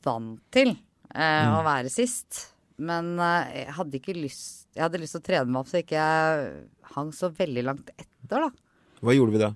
vant 0.05 0.39
til, 0.53 0.73
eh, 1.15 1.47
å 1.49 1.63
være 1.65 1.91
sist. 1.93 2.49
Men 2.79 3.15
eh, 3.19 3.63
jeg 3.63 3.75
hadde 3.75 3.99
ikke 3.99 4.13
lyst 4.15 4.69
Jeg 4.77 4.85
hadde 4.85 4.99
lyst 5.01 5.17
til 5.17 5.19
å 5.19 5.25
trene 5.25 5.51
meg 5.51 5.59
opp 5.59 5.67
så 5.67 5.79
ikke 5.81 5.97
jeg 5.97 6.51
hang 6.93 7.09
så 7.11 7.27
veldig 7.35 7.63
langt 7.67 7.89
etter, 7.97 8.45
da. 8.45 8.47
Hva 9.03 9.15
gjorde 9.15 9.33
vi 9.33 9.41
da? 9.41 9.49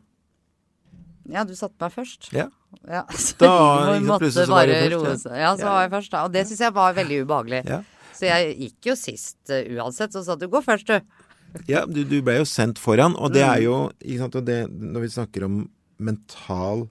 Ja, 1.32 1.46
du 1.48 1.54
satte 1.56 1.80
meg 1.80 1.94
først. 1.94 2.28
Ja. 2.36 2.50
Ja, 2.90 3.06
så 3.26 3.38
Da, 3.44 3.94
vi 3.94 4.08
måtte 4.08 4.32
så 4.34 4.48
bare 4.50 4.82
roe 4.92 5.14
oss. 5.14 5.28
ja. 5.30 5.54
så 5.56 5.68
Ja, 5.68 5.74
var 5.76 5.86
jeg 5.86 5.94
først, 5.94 6.14
da. 6.16 6.24
Og 6.28 6.34
det 6.36 6.46
syns 6.50 6.64
jeg 6.66 6.76
var 6.76 6.98
veldig 6.98 7.22
ubehagelig. 7.24 7.62
Ja. 7.70 7.84
Så 8.14 8.28
jeg 8.28 8.56
gikk 8.60 8.92
jo 8.92 8.98
sist 9.00 9.54
uh, 9.54 9.62
uansett, 9.78 10.14
så 10.14 10.22
sa 10.26 10.36
du 10.38 10.46
gå 10.52 10.62
først, 10.62 10.92
du. 10.92 11.30
Ja, 11.70 11.86
du, 11.86 12.04
du 12.04 12.18
ble 12.26 12.40
jo 12.40 12.46
sendt 12.50 12.80
foran, 12.82 13.14
og 13.16 13.34
det 13.36 13.44
er 13.46 13.60
jo 13.62 13.76
ikke 14.02 14.20
sant, 14.24 14.38
det, 14.48 14.56
Når 14.72 15.04
vi 15.04 15.10
snakker 15.14 15.46
om 15.46 15.58
mental 16.02 16.88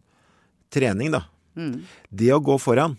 trening, 0.73 1.11
da. 1.13 1.25
Det 2.09 2.31
å 2.33 2.39
gå 2.41 2.55
foran 2.63 2.95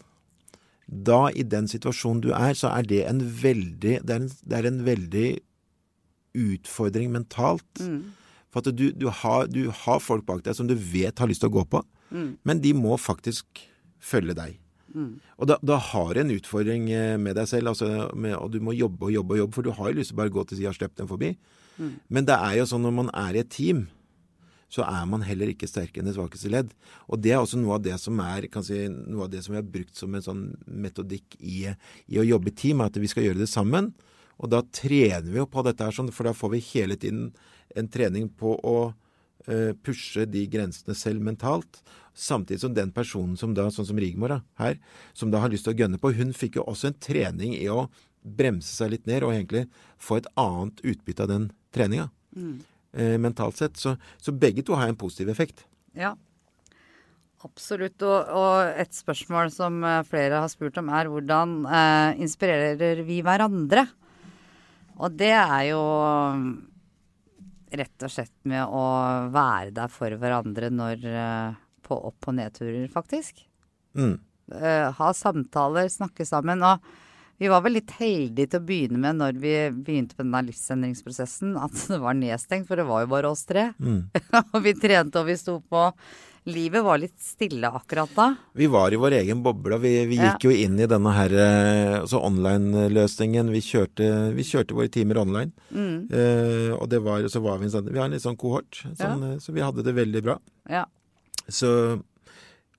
Da, 0.85 1.31
i 1.33 1.41
den 1.41 1.65
situasjonen 1.71 2.19
du 2.21 2.27
er, 2.35 2.53
så 2.53 2.69
er 2.69 2.83
det 2.85 2.99
en 3.09 3.21
veldig 3.23 3.95
Det 4.05 4.11
er 4.13 4.19
en, 4.19 4.27
det 4.29 4.57
er 4.59 4.67
en 4.69 4.81
veldig 4.85 5.29
utfordring 6.37 7.11
mentalt. 7.13 7.69
For 8.53 8.61
at 8.61 8.75
du, 8.77 8.91
du, 8.93 9.07
har, 9.09 9.47
du 9.49 9.71
har 9.71 9.99
folk 10.01 10.25
bak 10.25 10.43
deg 10.45 10.53
som 10.57 10.67
du 10.69 10.75
vet 10.75 11.17
har 11.17 11.29
lyst 11.29 11.41
til 11.41 11.49
å 11.49 11.57
gå 11.59 11.63
på, 11.69 11.81
men 12.45 12.61
de 12.61 12.73
må 12.77 12.97
faktisk 13.01 13.45
følge 14.03 14.35
deg. 14.37 14.59
Og 14.93 15.49
da, 15.49 15.57
da 15.65 15.79
har 15.91 16.21
en 16.21 16.31
utfordring 16.35 16.87
eh, 16.93 17.15
med 17.21 17.37
deg 17.39 17.49
selv, 17.49 17.73
altså 17.73 18.09
med, 18.13 18.35
og 18.37 18.53
du 18.53 18.59
må 18.63 18.75
jobbe 18.77 19.09
og 19.09 19.15
jobbe 19.15 19.35
og 19.35 19.43
jobbe, 19.43 19.55
for 19.57 19.65
du 19.65 19.73
har 19.73 19.89
jo 19.89 19.99
lyst 19.99 20.13
til 20.13 20.19
å 20.19 20.21
bare 20.21 20.33
gå 20.35 20.45
til 20.47 20.59
sida 20.59 20.71
og 20.73 20.77
slippe 20.77 21.01
dem 21.01 21.09
forbi. 21.09 21.33
Men 22.13 22.27
det 22.29 22.37
er 22.37 22.59
jo 22.59 22.69
sånn 22.69 22.83
når 22.85 22.95
man 22.99 23.11
er 23.17 23.35
i 23.35 23.41
et 23.41 23.51
team, 23.53 23.87
så 24.73 24.85
er 24.87 25.05
man 25.05 25.21
heller 25.25 25.51
ikke 25.51 25.69
sterkere 25.69 26.01
enn 26.01 26.09
det 26.09 26.15
svakeste 26.15 26.49
ledd. 26.49 26.71
Og 27.05 27.21
det 27.21 27.33
er 27.33 27.41
også 27.41 27.59
noe 27.61 27.77
av 27.77 27.83
det 27.85 27.97
som 28.01 28.17
er 28.23 28.47
kan 28.53 28.65
si, 28.65 28.79
noe 28.89 29.27
av 29.27 29.33
det 29.33 29.43
som 29.45 29.53
vi 29.53 29.59
har 29.59 29.67
brukt 29.75 29.97
som 29.97 30.15
en 30.17 30.25
sånn 30.25 30.43
metodikk 30.65 31.37
i, 31.37 31.67
i 32.09 32.21
å 32.21 32.25
jobbe 32.25 32.49
i 32.49 32.57
team, 32.57 32.81
at 32.81 32.97
vi 32.97 33.09
skal 33.11 33.27
gjøre 33.27 33.43
det 33.43 33.51
sammen. 33.51 33.91
Og 34.41 34.49
da 34.49 34.63
trener 34.73 35.29
vi 35.29 35.37
jo 35.37 35.45
på 35.49 35.61
dette 35.65 35.85
her, 35.85 35.93
sånn, 35.93 36.09
for 36.13 36.25
da 36.25 36.33
får 36.37 36.55
vi 36.55 36.63
hele 36.71 36.97
tiden 36.97 37.27
en 37.77 37.89
trening 37.89 38.31
på 38.33 38.55
å 38.57 38.77
pushe 39.83 40.23
de 40.29 40.45
grensene 40.47 40.95
selv 40.95 41.23
mentalt. 41.25 41.81
Samtidig 42.15 42.61
som 42.61 42.75
den 42.77 42.93
personen 42.95 43.35
som 43.39 43.55
da, 43.57 43.65
sånn 43.73 43.89
som 43.89 43.99
Rigmor 43.99 44.31
da, 44.31 44.39
her, 44.61 44.77
som 45.17 45.33
da 45.33 45.41
har 45.43 45.51
lyst 45.51 45.67
til 45.67 45.73
å 45.73 45.79
gønne 45.81 45.99
på, 45.99 46.13
hun 46.15 46.31
fikk 46.37 46.59
jo 46.59 46.67
også 46.69 46.91
en 46.91 46.99
trening 47.01 47.55
i 47.57 47.65
å 47.73 47.87
bremse 48.23 48.71
seg 48.71 48.93
litt 48.93 49.09
ned 49.09 49.25
og 49.25 49.33
egentlig 49.33 49.65
få 50.01 50.21
et 50.21 50.29
annet 50.39 50.79
utbytte 50.93 51.25
av 51.25 51.31
den 51.31 51.49
treninga. 51.75 52.07
Eh, 52.93 53.17
mentalt 53.17 53.57
sett. 53.57 53.79
Så, 53.79 53.95
så 54.21 54.33
begge 54.35 54.63
to 54.65 54.77
har 54.77 54.89
en 54.89 54.99
positiv 54.99 55.31
effekt. 55.33 55.65
Ja. 55.97 56.13
Absolutt. 57.43 57.97
Og, 58.05 58.29
og 58.31 58.79
et 58.79 58.93
spørsmål 58.95 59.51
som 59.53 59.81
eh, 59.83 60.03
flere 60.07 60.43
har 60.43 60.51
spurt 60.51 60.77
om, 60.79 60.91
er 60.93 61.09
hvordan 61.11 61.63
eh, 61.65 62.21
inspirerer 62.23 63.03
vi 63.07 63.19
hverandre? 63.25 63.87
Og 65.01 65.17
det 65.17 65.33
er 65.33 65.63
jo 65.71 65.81
rett 67.77 68.05
og 68.05 68.11
slett 68.11 68.35
med 68.49 68.65
å 68.65 68.83
være 69.33 69.73
der 69.75 69.91
for 69.91 70.13
hverandre 70.19 70.69
når 70.73 71.07
eh, 71.09 71.61
På 71.83 71.97
opp- 72.09 72.29
og 72.31 72.37
nedturer, 72.37 72.85
faktisk. 72.87 73.41
Mm. 73.97 74.15
Eh, 74.55 74.91
ha 74.95 75.09
samtaler, 75.13 75.89
snakke 75.91 76.25
sammen. 76.25 76.63
Og 76.63 76.79
vi 77.41 77.49
var 77.51 77.63
vel 77.65 77.75
litt 77.75 77.91
heldige 77.97 78.53
til 78.53 78.61
å 78.61 78.67
begynne 78.67 79.01
med 79.03 79.19
når 79.19 79.39
vi 79.41 79.55
begynte 79.75 80.15
på 80.15 80.23
denne 80.23 80.45
livsendringsprosessen, 80.47 81.57
at 81.59 81.75
det 81.91 81.99
var 82.03 82.15
nedstengt, 82.15 82.69
for 82.69 82.79
det 82.79 82.87
var 82.87 83.03
jo 83.03 83.11
bare 83.15 83.33
oss 83.33 83.43
tre. 83.49 83.71
Mm. 83.83 84.05
og 84.53 84.61
vi 84.63 84.75
trente 84.79 85.19
og 85.19 85.27
vi 85.27 85.35
sto 85.39 85.57
på. 85.59 85.89
Livet 86.45 86.83
var 86.83 86.97
litt 86.99 87.15
stille 87.23 87.69
akkurat 87.71 88.11
da. 88.17 88.25
Vi 88.53 88.67
var 88.67 88.91
i 88.91 88.97
vår 88.99 89.15
egen 89.21 89.43
boble. 89.45 89.75
og 89.77 89.81
Vi, 89.81 89.91
gikk 90.17 90.19
Ja. 90.19 90.37
jo 90.43 90.51
inn 90.51 90.75
i 90.79 90.87
denne 90.91 91.13
her 91.15 91.31
eh, 91.31 91.99
altså 92.01 92.19
online-løsningen. 92.19 93.49
Vi 93.53 93.61
vi 93.63 94.43
kjørte 94.43 94.75
våre 94.75 94.89
timer 94.91 95.17
online. 95.21 95.53
Mm. 95.71 96.09
Eh, 96.11 96.71
og 96.75 96.89
det 96.89 96.99
var, 97.01 97.23
så 97.31 97.39
var 97.41 97.59
vi 97.59 97.65
en 97.65 97.71
sånn 97.71 97.87
Vi 97.91 97.97
har 97.97 98.05
en 98.05 98.11
litt 98.11 98.25
sånn 98.25 98.35
kohort, 98.37 98.83
sånn, 98.97 99.21
ja. 99.23 99.39
så 99.39 99.53
vi 99.55 99.61
hadde 99.63 99.83
det 99.83 99.93
veldig 99.95 100.21
bra. 100.23 100.39
Ja. 100.69 100.85
Så 101.47 102.01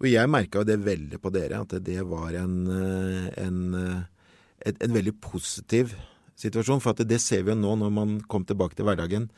Og 0.00 0.08
jeg 0.10 0.28
merka 0.28 0.58
jo 0.60 0.64
det 0.64 0.80
veldig 0.84 1.20
på 1.22 1.30
dere, 1.32 1.60
at 1.62 1.70
det 1.84 2.02
var 2.04 2.34
en, 2.34 2.66
en, 2.68 3.74
en, 3.78 4.04
eh, 4.66 4.72
en 4.80 4.92
veldig 4.92 5.14
positiv 5.22 5.94
situasjon. 6.36 6.82
For 6.82 6.90
at 6.90 7.06
det 7.08 7.20
ser 7.22 7.44
vi 7.44 7.54
jo 7.54 7.56
nå 7.56 7.76
når 7.80 7.92
man 7.94 8.20
kom 8.28 8.44
tilbake 8.44 8.74
til 8.76 8.84
hverdagen, 8.84 9.30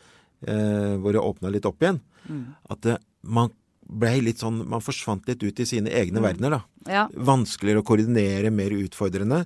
eh, 0.48 0.96
hvor 0.98 1.12
det 1.12 1.22
åpna 1.22 1.52
litt 1.52 1.66
opp 1.68 1.78
igjen. 1.84 2.00
Mm. 2.26 2.56
At 2.70 2.88
man 3.22 3.52
ble 3.86 4.12
litt 4.24 4.42
sånn 4.42 4.62
Man 4.68 4.82
forsvant 4.84 5.28
litt 5.30 5.42
ut 5.44 5.60
i 5.62 5.66
sine 5.68 5.92
egne 5.94 6.22
verdener, 6.24 6.58
da. 6.58 6.62
ja. 6.90 7.04
Vanskeligere 7.14 7.84
å 7.84 7.86
koordinere, 7.86 8.50
mer 8.50 8.74
utfordrende. 8.74 9.44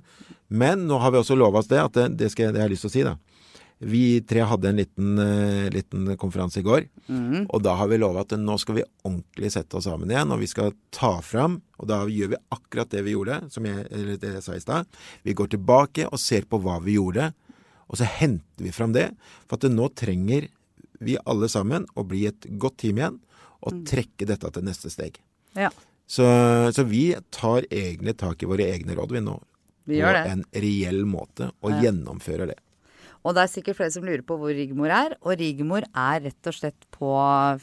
Men 0.51 0.87
nå 0.89 0.97
har 1.01 1.13
vi 1.13 1.21
også 1.21 1.37
lova 1.37 1.61
oss 1.61 1.69
det, 1.71 1.81
at 1.81 1.97
det, 1.97 2.07
det, 2.19 2.31
skal, 2.33 2.51
det 2.51 2.63
har 2.63 2.69
jeg 2.69 2.75
lyst 2.75 2.87
til 2.87 2.91
å 2.91 2.95
si, 2.95 3.03
da. 3.07 3.17
Vi 3.81 4.21
tre 4.29 4.43
hadde 4.45 4.69
en 4.69 4.77
liten, 4.77 5.13
uh, 5.17 5.69
liten 5.73 6.11
konferanse 6.21 6.59
i 6.61 6.65
går. 6.65 6.83
Mm. 7.07 7.47
Og 7.47 7.63
da 7.65 7.73
har 7.79 7.89
vi 7.89 7.97
lova 7.97 8.21
at 8.21 8.35
nå 8.37 8.57
skal 8.61 8.77
vi 8.77 8.85
ordentlig 9.07 9.49
sette 9.55 9.79
oss 9.79 9.87
sammen 9.89 10.11
igjen, 10.11 10.33
og 10.33 10.41
vi 10.43 10.49
skal 10.51 10.75
ta 10.93 11.15
fram 11.25 11.61
Og 11.81 11.87
da 11.89 12.03
gjør 12.05 12.35
vi 12.35 12.41
akkurat 12.53 12.91
det 12.93 13.01
vi 13.07 13.15
gjorde, 13.15 13.39
som 13.49 13.65
jeg, 13.65 13.87
eller 13.89 14.19
det 14.21 14.35
jeg 14.35 14.43
sa 14.45 14.53
i 14.53 14.61
stad. 14.61 14.99
Vi 15.25 15.33
går 15.33 15.49
tilbake 15.55 16.05
og 16.11 16.21
ser 16.21 16.45
på 16.45 16.59
hva 16.61 16.77
vi 16.85 16.99
gjorde, 16.99 17.31
og 17.89 17.97
så 17.97 18.05
henter 18.05 18.67
vi 18.67 18.73
fram 18.75 18.93
det. 18.93 19.07
For 19.47 19.57
at 19.57 19.65
det 19.65 19.73
nå 19.73 19.89
trenger 19.97 20.45
vi 21.01 21.17
alle 21.25 21.49
sammen 21.49 21.87
å 21.97 22.05
bli 22.05 22.27
et 22.29 22.45
godt 22.61 22.77
team 22.83 23.01
igjen, 23.01 23.17
og 23.61 23.83
trekke 23.87 24.27
dette 24.29 24.51
til 24.51 24.63
neste 24.67 24.89
steg. 24.93 25.19
ja. 25.55 25.69
Så, 26.11 26.25
så 26.75 26.83
vi 26.83 27.13
tar 27.31 27.63
egentlig 27.71 28.17
tak 28.19 28.41
i 28.43 28.47
våre 28.49 28.65
egne 28.67 28.97
råd, 28.97 29.13
vi 29.15 29.19
nå. 29.23 29.37
Vi 29.87 29.95
gjør 30.01 30.17
det. 30.17 30.23
På 30.25 30.31
en 30.33 30.41
reell 30.65 31.05
måte, 31.07 31.47
og 31.63 31.71
Ja. 31.71 31.77
gjennomfører 31.85 32.49
det. 32.51 32.57
Og 33.23 33.35
det 33.37 33.43
er 33.45 33.51
sikkert 33.53 33.77
flere 33.77 33.93
som 33.93 34.03
lurer 34.03 34.23
på 34.27 34.35
hvor 34.35 34.51
Rigmor 34.51 34.91
er. 34.91 35.15
Og 35.21 35.37
Rigmor 35.39 35.85
er 35.87 36.19
rett 36.25 36.49
og 36.51 36.57
slett 36.57 36.83
på 36.91 37.13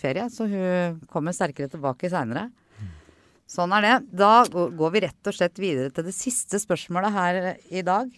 ferie, 0.01 0.31
så 0.33 0.47
hun 0.49 1.01
kommer 1.13 1.37
sterkere 1.37 1.69
tilbake 1.69 2.09
seinere. 2.09 2.47
Sånn 3.49 3.73
er 3.77 3.85
det. 3.85 3.95
Da 4.17 4.45
går 4.49 4.93
vi 4.97 5.01
rett 5.05 5.29
og 5.29 5.35
slett 5.37 5.61
videre 5.61 5.93
til 5.93 6.05
det 6.09 6.15
siste 6.17 6.57
spørsmålet 6.63 7.13
her 7.13 7.39
i 7.69 7.83
dag. 7.85 8.09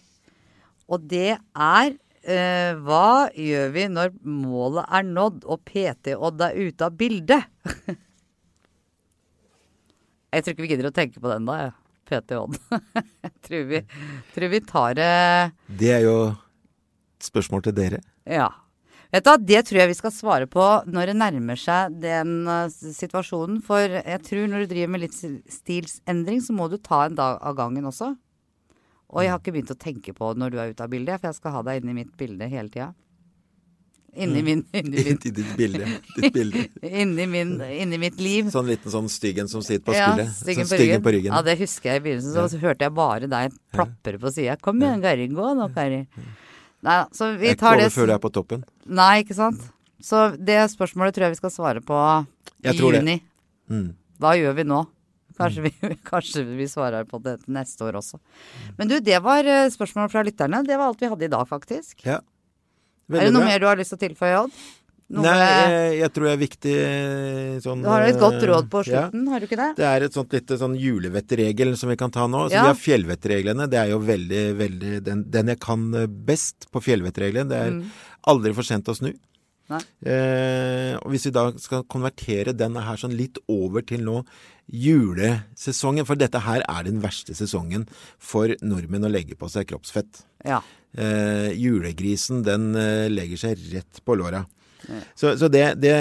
Og 0.87 1.07
det 1.11 1.37
er 1.55 1.93
eh, 2.23 2.71
hva 2.85 3.29
gjør 3.33 3.73
vi 3.75 3.85
når 3.91 4.13
målet 4.23 4.85
er 4.87 5.07
nådd 5.07 5.45
og 5.45 5.61
PT-Odd 5.67 6.45
er 6.47 6.57
ute 6.57 6.87
av 6.87 6.97
bildet? 6.97 7.47
jeg 10.33 10.43
tror 10.43 10.53
ikke 10.53 10.65
vi 10.65 10.71
gidder 10.73 10.91
å 10.91 10.95
tenke 10.95 11.21
på 11.21 11.31
den 11.31 11.49
da, 11.49 11.59
jeg. 11.65 11.75
PT-Odd. 12.11 12.57
jeg 13.27 13.35
tror 13.47 13.69
vi, 13.69 13.83
tror 14.35 14.51
vi 14.51 14.63
tar 14.67 14.97
det 14.99 15.11
Det 15.79 15.93
er 15.95 16.03
jo 16.07 16.17
et 16.31 17.29
spørsmål 17.29 17.69
til 17.69 17.77
dere. 17.77 18.03
ja. 18.25 18.49
Vet 19.11 19.25
du, 19.27 19.31
Det 19.43 19.65
tror 19.67 19.79
jeg 19.81 19.91
vi 19.91 19.95
skal 19.97 20.13
svare 20.15 20.47
på 20.47 20.65
når 20.87 21.11
det 21.11 21.17
nærmer 21.19 21.59
seg 21.59 21.97
den 21.99 22.47
uh, 22.47 22.71
situasjonen. 22.71 23.59
For 23.65 23.83
jeg 23.83 24.21
tror 24.23 24.47
når 24.47 24.63
du 24.63 24.71
driver 24.71 24.93
med 24.93 25.03
litt 25.03 25.17
stilsendring, 25.51 26.39
så 26.39 26.55
må 26.55 26.69
du 26.71 26.77
ta 26.79 27.03
en 27.05 27.17
dag 27.19 27.41
av 27.43 27.57
gangen 27.59 27.89
også. 27.91 28.13
Og 29.11 29.23
jeg 29.25 29.31
har 29.33 29.39
ikke 29.41 29.53
begynt 29.55 29.73
å 29.73 29.79
tenke 29.79 30.13
på 30.15 30.33
når 30.39 30.53
du 30.53 30.59
er 30.61 30.73
ute 30.73 30.85
av 30.85 30.91
bildet, 30.91 31.19
for 31.19 31.31
jeg 31.31 31.39
skal 31.39 31.55
ha 31.57 31.63
deg 31.67 31.81
inni 31.81 31.95
mitt 31.97 32.11
bilde 32.19 32.47
hele 32.51 32.71
tida. 32.71 32.91
Inni, 34.11 34.41
min, 34.43 34.65
inni, 34.75 35.03
min, 35.05 35.19
ditt 35.23 35.55
bilde. 35.55 35.87
Ditt 36.17 36.33
bilde. 36.35 36.65
inni, 37.01 37.25
min, 37.31 37.53
inni 37.63 37.99
mitt 37.99 38.19
liv. 38.19 38.49
Sånn 38.51 38.67
liten 38.67 38.91
sånn 38.91 39.07
styggen 39.11 39.47
som 39.51 39.63
sitter 39.63 39.85
på 39.87 39.95
Ja, 39.95 40.09
styggen 40.35 40.67
sånn 40.67 40.79
styggen 40.79 41.03
på 41.05 41.13
ryggen. 41.15 41.31
Ja, 41.31 41.39
det 41.47 41.55
husker 41.61 41.93
jeg 41.93 42.01
i 42.01 42.05
begynnelsen. 42.07 42.51
Så 42.51 42.59
hørte 42.59 42.87
jeg 42.87 42.95
bare 42.97 43.29
deg 43.31 43.55
plapre 43.71 44.19
på 44.19 44.33
sida. 44.35 44.57
Kom 44.59 44.83
igjen, 44.83 45.03
Kari. 45.03 45.29
Gå 45.31 45.53
nå, 45.55 45.69
Kari. 45.75 46.01
Nei, 46.81 46.97
så 47.15 47.31
vi 47.37 47.51
Jeg 47.51 47.55
er 47.55 47.59
ikke 47.59 47.75
det 47.77 47.85
over 47.85 47.95
før 47.95 48.09
du 48.09 48.15
er 48.17 48.21
på 48.25 48.33
toppen. 48.35 48.65
Nei, 48.99 49.13
ikke 49.23 49.37
sant. 49.37 49.63
Så 50.03 50.25
det 50.35 50.59
spørsmålet 50.73 51.15
tror 51.15 51.29
jeg 51.29 51.37
vi 51.37 51.41
skal 51.43 51.53
svare 51.53 51.83
på 51.85 51.99
i 52.65 52.75
juni. 52.75 53.19
Mm. 53.71 53.91
Hva 54.19 54.33
gjør 54.35 54.57
vi 54.59 54.67
nå? 54.67 54.81
Kanskje 55.41 55.65
vi, 55.67 55.71
kanskje 56.11 56.43
vi 56.57 56.67
svarer 56.71 57.07
på 57.09 57.19
det 57.25 57.37
neste 57.51 57.87
år 57.87 57.99
også. 58.01 58.19
Men 58.77 58.91
du, 58.91 58.99
det 59.03 59.21
var 59.25 59.43
eh, 59.47 59.69
spørsmål 59.73 60.11
fra 60.13 60.23
lytterne. 60.27 60.63
Det 60.67 60.77
var 60.77 60.91
alt 60.91 61.01
vi 61.01 61.09
hadde 61.13 61.27
i 61.27 61.33
dag, 61.33 61.47
faktisk. 61.49 62.05
Ja. 62.07 62.19
er 63.11 63.25
det 63.27 63.33
noe 63.35 63.43
mer 63.47 63.59
du 63.59 63.67
har 63.67 63.79
lyst 63.79 63.91
til 63.95 63.99
å 63.99 64.05
tilføye, 64.07 64.37
Odd? 64.45 64.61
Noe, 65.11 65.25
Nei, 65.27 65.39
jeg, 65.43 65.95
jeg 65.99 66.11
tror 66.15 66.23
det 66.23 66.31
er 66.31 66.37
viktig 66.39 66.73
eh, 66.79 67.55
sånn 67.59 67.81
du 67.83 67.87
har 67.91 68.05
et 68.07 68.19
godt 68.21 68.45
råd 68.47 68.69
på 68.71 68.79
slutten, 68.87 69.25
ja. 69.25 69.31
har 69.33 69.43
du 69.43 69.47
ikke 69.49 69.57
det? 69.59 69.65
Det 69.81 69.87
er 69.89 70.05
et 70.05 70.15
sånt 70.15 70.31
lite 70.37 70.55
sånn 70.61 70.77
julevettregel 70.79 71.73
som 71.75 71.91
vi 71.91 71.97
kan 71.99 72.13
ta 72.15 72.29
nå. 72.31 72.45
Så 72.47 72.55
Ja. 72.55 72.61
Vi 72.63 72.71
har 72.71 72.79
fjellvettreglene. 72.79 73.67
Det 73.67 73.79
er 73.81 73.89
jo 73.91 73.97
veldig, 74.07 74.43
veldig 74.61 74.93
den, 75.03 75.25
den 75.33 75.51
jeg 75.51 75.59
kan 75.67 75.83
eh, 75.99 76.07
best 76.07 76.69
på 76.71 76.79
fjellvettregelen. 76.85 77.51
Det 77.51 77.59
er 77.59 77.75
Mm. 77.75 77.83
aldri 78.31 78.53
for 78.55 78.63
sent 78.63 78.87
å 78.87 78.95
snu. 78.95 79.11
Eh, 79.79 80.93
og 80.99 81.13
hvis 81.13 81.29
vi 81.29 81.33
da 81.35 81.47
skal 81.61 81.85
konvertere 81.91 82.55
denne 82.57 82.83
her 82.85 82.99
sånn 82.99 83.15
litt 83.17 83.39
over 83.51 83.85
til 83.87 84.03
nå 84.07 84.21
julesesongen, 84.71 86.07
for 86.07 86.19
dette 86.19 86.43
her 86.45 86.63
er 86.67 86.87
den 86.87 87.01
verste 87.03 87.35
sesongen 87.37 87.87
for 88.19 88.53
nordmenn 88.63 89.07
å 89.07 89.11
legge 89.11 89.37
på 89.39 89.49
seg 89.51 89.69
kroppsfett. 89.71 90.23
Ja. 90.47 90.61
Eh, 90.91 91.51
julegrisen 91.55 92.43
den 92.47 92.73
eh, 92.79 93.07
legger 93.11 93.45
seg 93.45 93.69
rett 93.71 94.03
på 94.03 94.17
låra. 94.19 94.45
Så, 95.15 95.37
så 95.37 95.47
det, 95.51 95.63
det, 95.81 95.93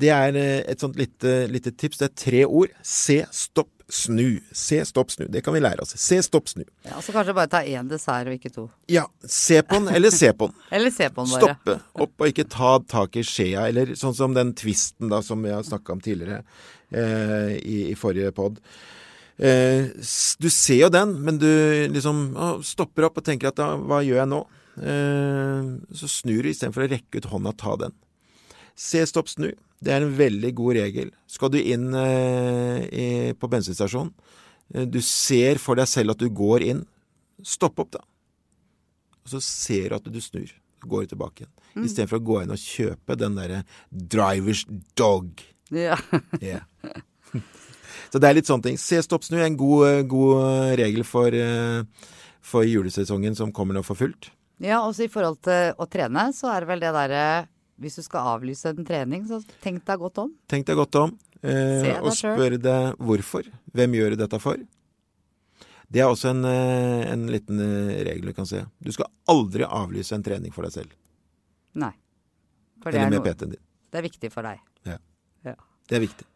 det 0.00 0.10
er 0.14 0.38
eh, 0.38 0.62
et 0.72 0.82
sånt 0.82 0.96
lite, 0.98 1.46
lite 1.52 1.72
tips. 1.76 2.00
Det 2.00 2.08
er 2.08 2.16
tre 2.24 2.44
ord. 2.46 2.72
Se, 2.86 3.20
stopp, 3.34 3.70
snu. 3.92 4.40
Se, 4.56 4.78
stopp, 4.88 5.10
snu. 5.12 5.26
Det 5.28 5.42
kan 5.44 5.54
vi 5.54 5.60
lære 5.60 5.84
oss. 5.84 5.92
Se, 6.00 6.18
stopp, 6.24 6.48
snu. 6.48 6.64
ja. 6.88 7.00
Så 7.04 7.12
kanskje 7.14 7.34
bare 7.36 7.50
ta 7.52 7.60
én 7.68 7.90
dessert 7.90 8.30
og 8.30 8.36
ikke 8.38 8.52
to. 8.54 8.66
Ja, 8.90 9.04
se 9.28 9.60
på 9.62 9.80
den, 9.80 9.90
eller 9.94 10.14
se 10.14 10.32
på 10.32 10.48
den. 10.48 10.56
Eller 10.78 10.94
se 10.94 11.10
på 11.10 11.24
den 11.24 11.34
bare. 11.34 11.42
Stoppe 11.42 12.04
opp 12.06 12.24
og 12.24 12.32
ikke 12.32 12.48
ta 12.48 12.72
tak 12.88 13.18
i 13.20 13.24
skjea, 13.26 13.66
eller 13.68 13.92
sånn 13.98 14.16
som 14.16 14.34
den 14.36 14.54
tvisten 14.56 15.12
da 15.12 15.20
som 15.24 15.42
vi 15.44 15.52
har 15.52 15.64
snakka 15.66 15.96
om 15.96 16.00
tidligere 16.02 16.40
eh, 16.90 17.52
i, 17.60 17.78
i 17.92 17.94
forrige 17.98 18.32
pod. 18.36 18.58
Eh, 19.36 19.90
du 20.38 20.48
ser 20.52 20.84
jo 20.84 20.90
den, 20.92 21.16
men 21.26 21.40
du 21.40 21.48
liksom 21.92 22.24
å, 22.36 22.50
stopper 22.64 23.08
opp 23.08 23.20
og 23.20 23.26
tenker 23.26 23.50
at 23.50 23.60
da, 23.60 23.74
hva 23.76 24.00
gjør 24.04 24.22
jeg 24.22 24.30
nå? 24.32 24.40
Eh, 24.80 25.72
så 26.00 26.08
snur 26.08 26.40
du 26.44 26.52
istedenfor 26.52 26.86
å 26.86 26.90
rekke 26.92 27.20
ut 27.20 27.28
hånda, 27.32 27.52
og 27.52 27.60
ta 27.60 27.76
den. 27.86 27.96
Se, 28.78 29.04
stopp, 29.08 29.28
snu. 29.32 29.50
Det 29.82 29.90
er 29.90 30.04
en 30.04 30.14
veldig 30.14 30.52
god 30.58 30.78
regel. 30.78 31.10
Skal 31.30 31.52
du 31.52 31.58
inn 31.58 31.90
eh, 31.98 32.80
i, 32.86 33.06
på 33.34 33.50
bensinstasjonen, 33.50 34.12
eh, 34.74 34.86
du 34.86 35.00
ser 35.02 35.58
for 35.62 35.78
deg 35.78 35.90
selv 35.90 36.14
at 36.14 36.22
du 36.22 36.28
går 36.30 36.66
inn, 36.70 36.84
stopp 37.42 37.82
opp 37.82 37.94
da. 37.98 38.02
Og 39.22 39.34
så 39.34 39.42
ser 39.42 39.90
du 39.90 39.98
at 39.98 40.10
du 40.10 40.20
snur. 40.22 40.50
Går 40.82 41.06
tilbake 41.12 41.44
igjen. 41.44 41.52
Mm. 41.76 41.84
Istedenfor 41.86 42.18
å 42.18 42.26
gå 42.26 42.36
inn 42.42 42.54
og 42.54 42.58
kjøpe 42.58 43.14
den 43.18 43.36
derre 43.38 43.62
drivers 43.90 44.66
dog. 44.98 45.42
Ja. 45.70 45.98
Yeah. 46.42 46.66
Så 48.12 48.20
det 48.20 48.28
er 48.28 48.36
litt 48.36 48.48
sånne 48.48 48.66
ting. 48.66 48.78
Se, 48.80 48.98
stopp, 49.00 49.24
snu 49.24 49.38
er 49.38 49.46
en 49.46 49.56
god, 49.56 49.86
eh, 49.88 50.02
god 50.04 50.74
regel 50.76 51.06
for, 51.08 51.32
eh, 51.32 52.10
for 52.44 52.66
julesesongen 52.66 53.36
som 53.38 53.52
kommer 53.56 53.78
nå 53.78 53.82
for 53.86 53.96
fullt. 53.96 54.30
ja, 54.62 54.78
også 54.78 55.06
i 55.06 55.10
forhold 55.10 55.40
til 55.42 55.72
å 55.74 55.88
trene, 55.90 56.28
så 56.36 56.52
er 56.52 56.60
det 56.60 56.68
vel 56.68 56.82
det 56.82 56.92
derre 56.94 57.48
Hvis 57.82 57.98
du 57.98 58.04
skal 58.06 58.28
avlyse 58.36 58.70
en 58.70 58.86
trening, 58.86 59.26
så 59.28 59.40
tenk 59.64 59.82
deg 59.88 59.98
godt 60.02 60.20
om. 60.22 60.30
Tenk 60.50 60.68
deg 60.68 60.78
godt 60.78 60.98
om, 61.00 61.16
eh, 61.42 61.98
og 62.00 62.14
spør 62.14 62.56
deg 62.62 62.96
hvorfor. 63.02 63.48
Hvem 63.74 63.98
gjør 63.98 64.14
du 64.14 64.22
dette 64.22 64.40
for? 64.42 64.62
Det 65.92 66.00
er 66.00 66.08
også 66.08 66.30
en, 66.30 66.44
eh, 66.48 67.12
en 67.12 67.26
liten 67.28 67.58
eh, 67.60 67.98
regel 68.08 68.30
du 68.30 68.32
kan 68.32 68.46
se. 68.48 68.62
Du 68.80 68.92
skal 68.94 69.10
aldri 69.28 69.66
avlyse 69.68 70.14
en 70.16 70.22
trening 70.24 70.54
for 70.54 70.64
deg 70.64 70.72
selv. 70.72 70.94
Nei. 71.76 71.92
For 72.82 72.90
det 72.90 73.02
Eller 73.02 73.18
er, 73.18 73.20
med 73.20 73.26
PT-en 73.26 73.52
din. 73.52 73.60
det 73.92 73.98
er 74.00 74.06
viktig 74.08 74.30
for 74.32 74.42
deg. 74.48 74.62
Ja. 74.88 74.96
Ja. 75.44 75.54
Det 75.88 75.98
er 75.98 76.04
viktig. 76.06 76.26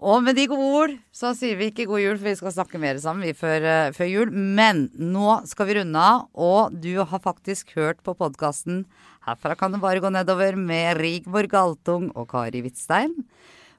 Og 0.00 0.22
med 0.24 0.38
de 0.38 0.46
gode 0.48 0.68
ord 0.78 0.92
så 1.12 1.34
sier 1.36 1.58
vi 1.60 1.68
ikke 1.68 1.84
god 1.90 2.00
jul, 2.00 2.16
for 2.16 2.30
vi 2.30 2.38
skal 2.38 2.54
snakke 2.54 2.80
mer 2.80 2.96
sammen 3.02 3.26
vi 3.26 3.34
før, 3.36 3.66
eh, 3.68 3.92
før 3.92 4.08
jul. 4.08 4.30
Men 4.32 4.86
nå 4.96 5.42
skal 5.48 5.68
vi 5.68 5.76
runde 5.76 6.00
av, 6.00 6.28
og 6.32 6.72
du 6.72 7.04
har 7.04 7.20
faktisk 7.20 7.74
hørt 7.76 8.02
på 8.02 8.16
podkasten 8.16 8.86
'Herfra 9.20 9.54
kan 9.54 9.72
det 9.72 9.80
bare 9.82 10.00
gå 10.00 10.08
nedover' 10.08 10.56
med 10.56 10.96
Rigmor 10.96 11.46
Galtung 11.46 12.10
og 12.16 12.28
Kari 12.28 12.62
Hvitstein. 12.62 13.12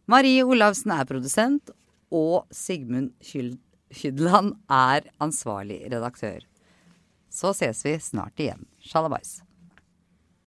Marie 0.08 0.44
Olavsen 0.44 0.92
er 0.92 1.06
produsent, 1.06 1.72
og 2.12 2.46
Sigmund 2.52 3.14
Kydland 3.90 4.54
er 4.70 5.02
ansvarlig 5.20 5.92
redaktør. 5.92 6.42
Så 7.32 7.56
ses 7.56 7.84
vi 7.84 7.98
snart 7.98 8.36
igjen. 8.38 8.66
Sjalabais. 8.80 9.42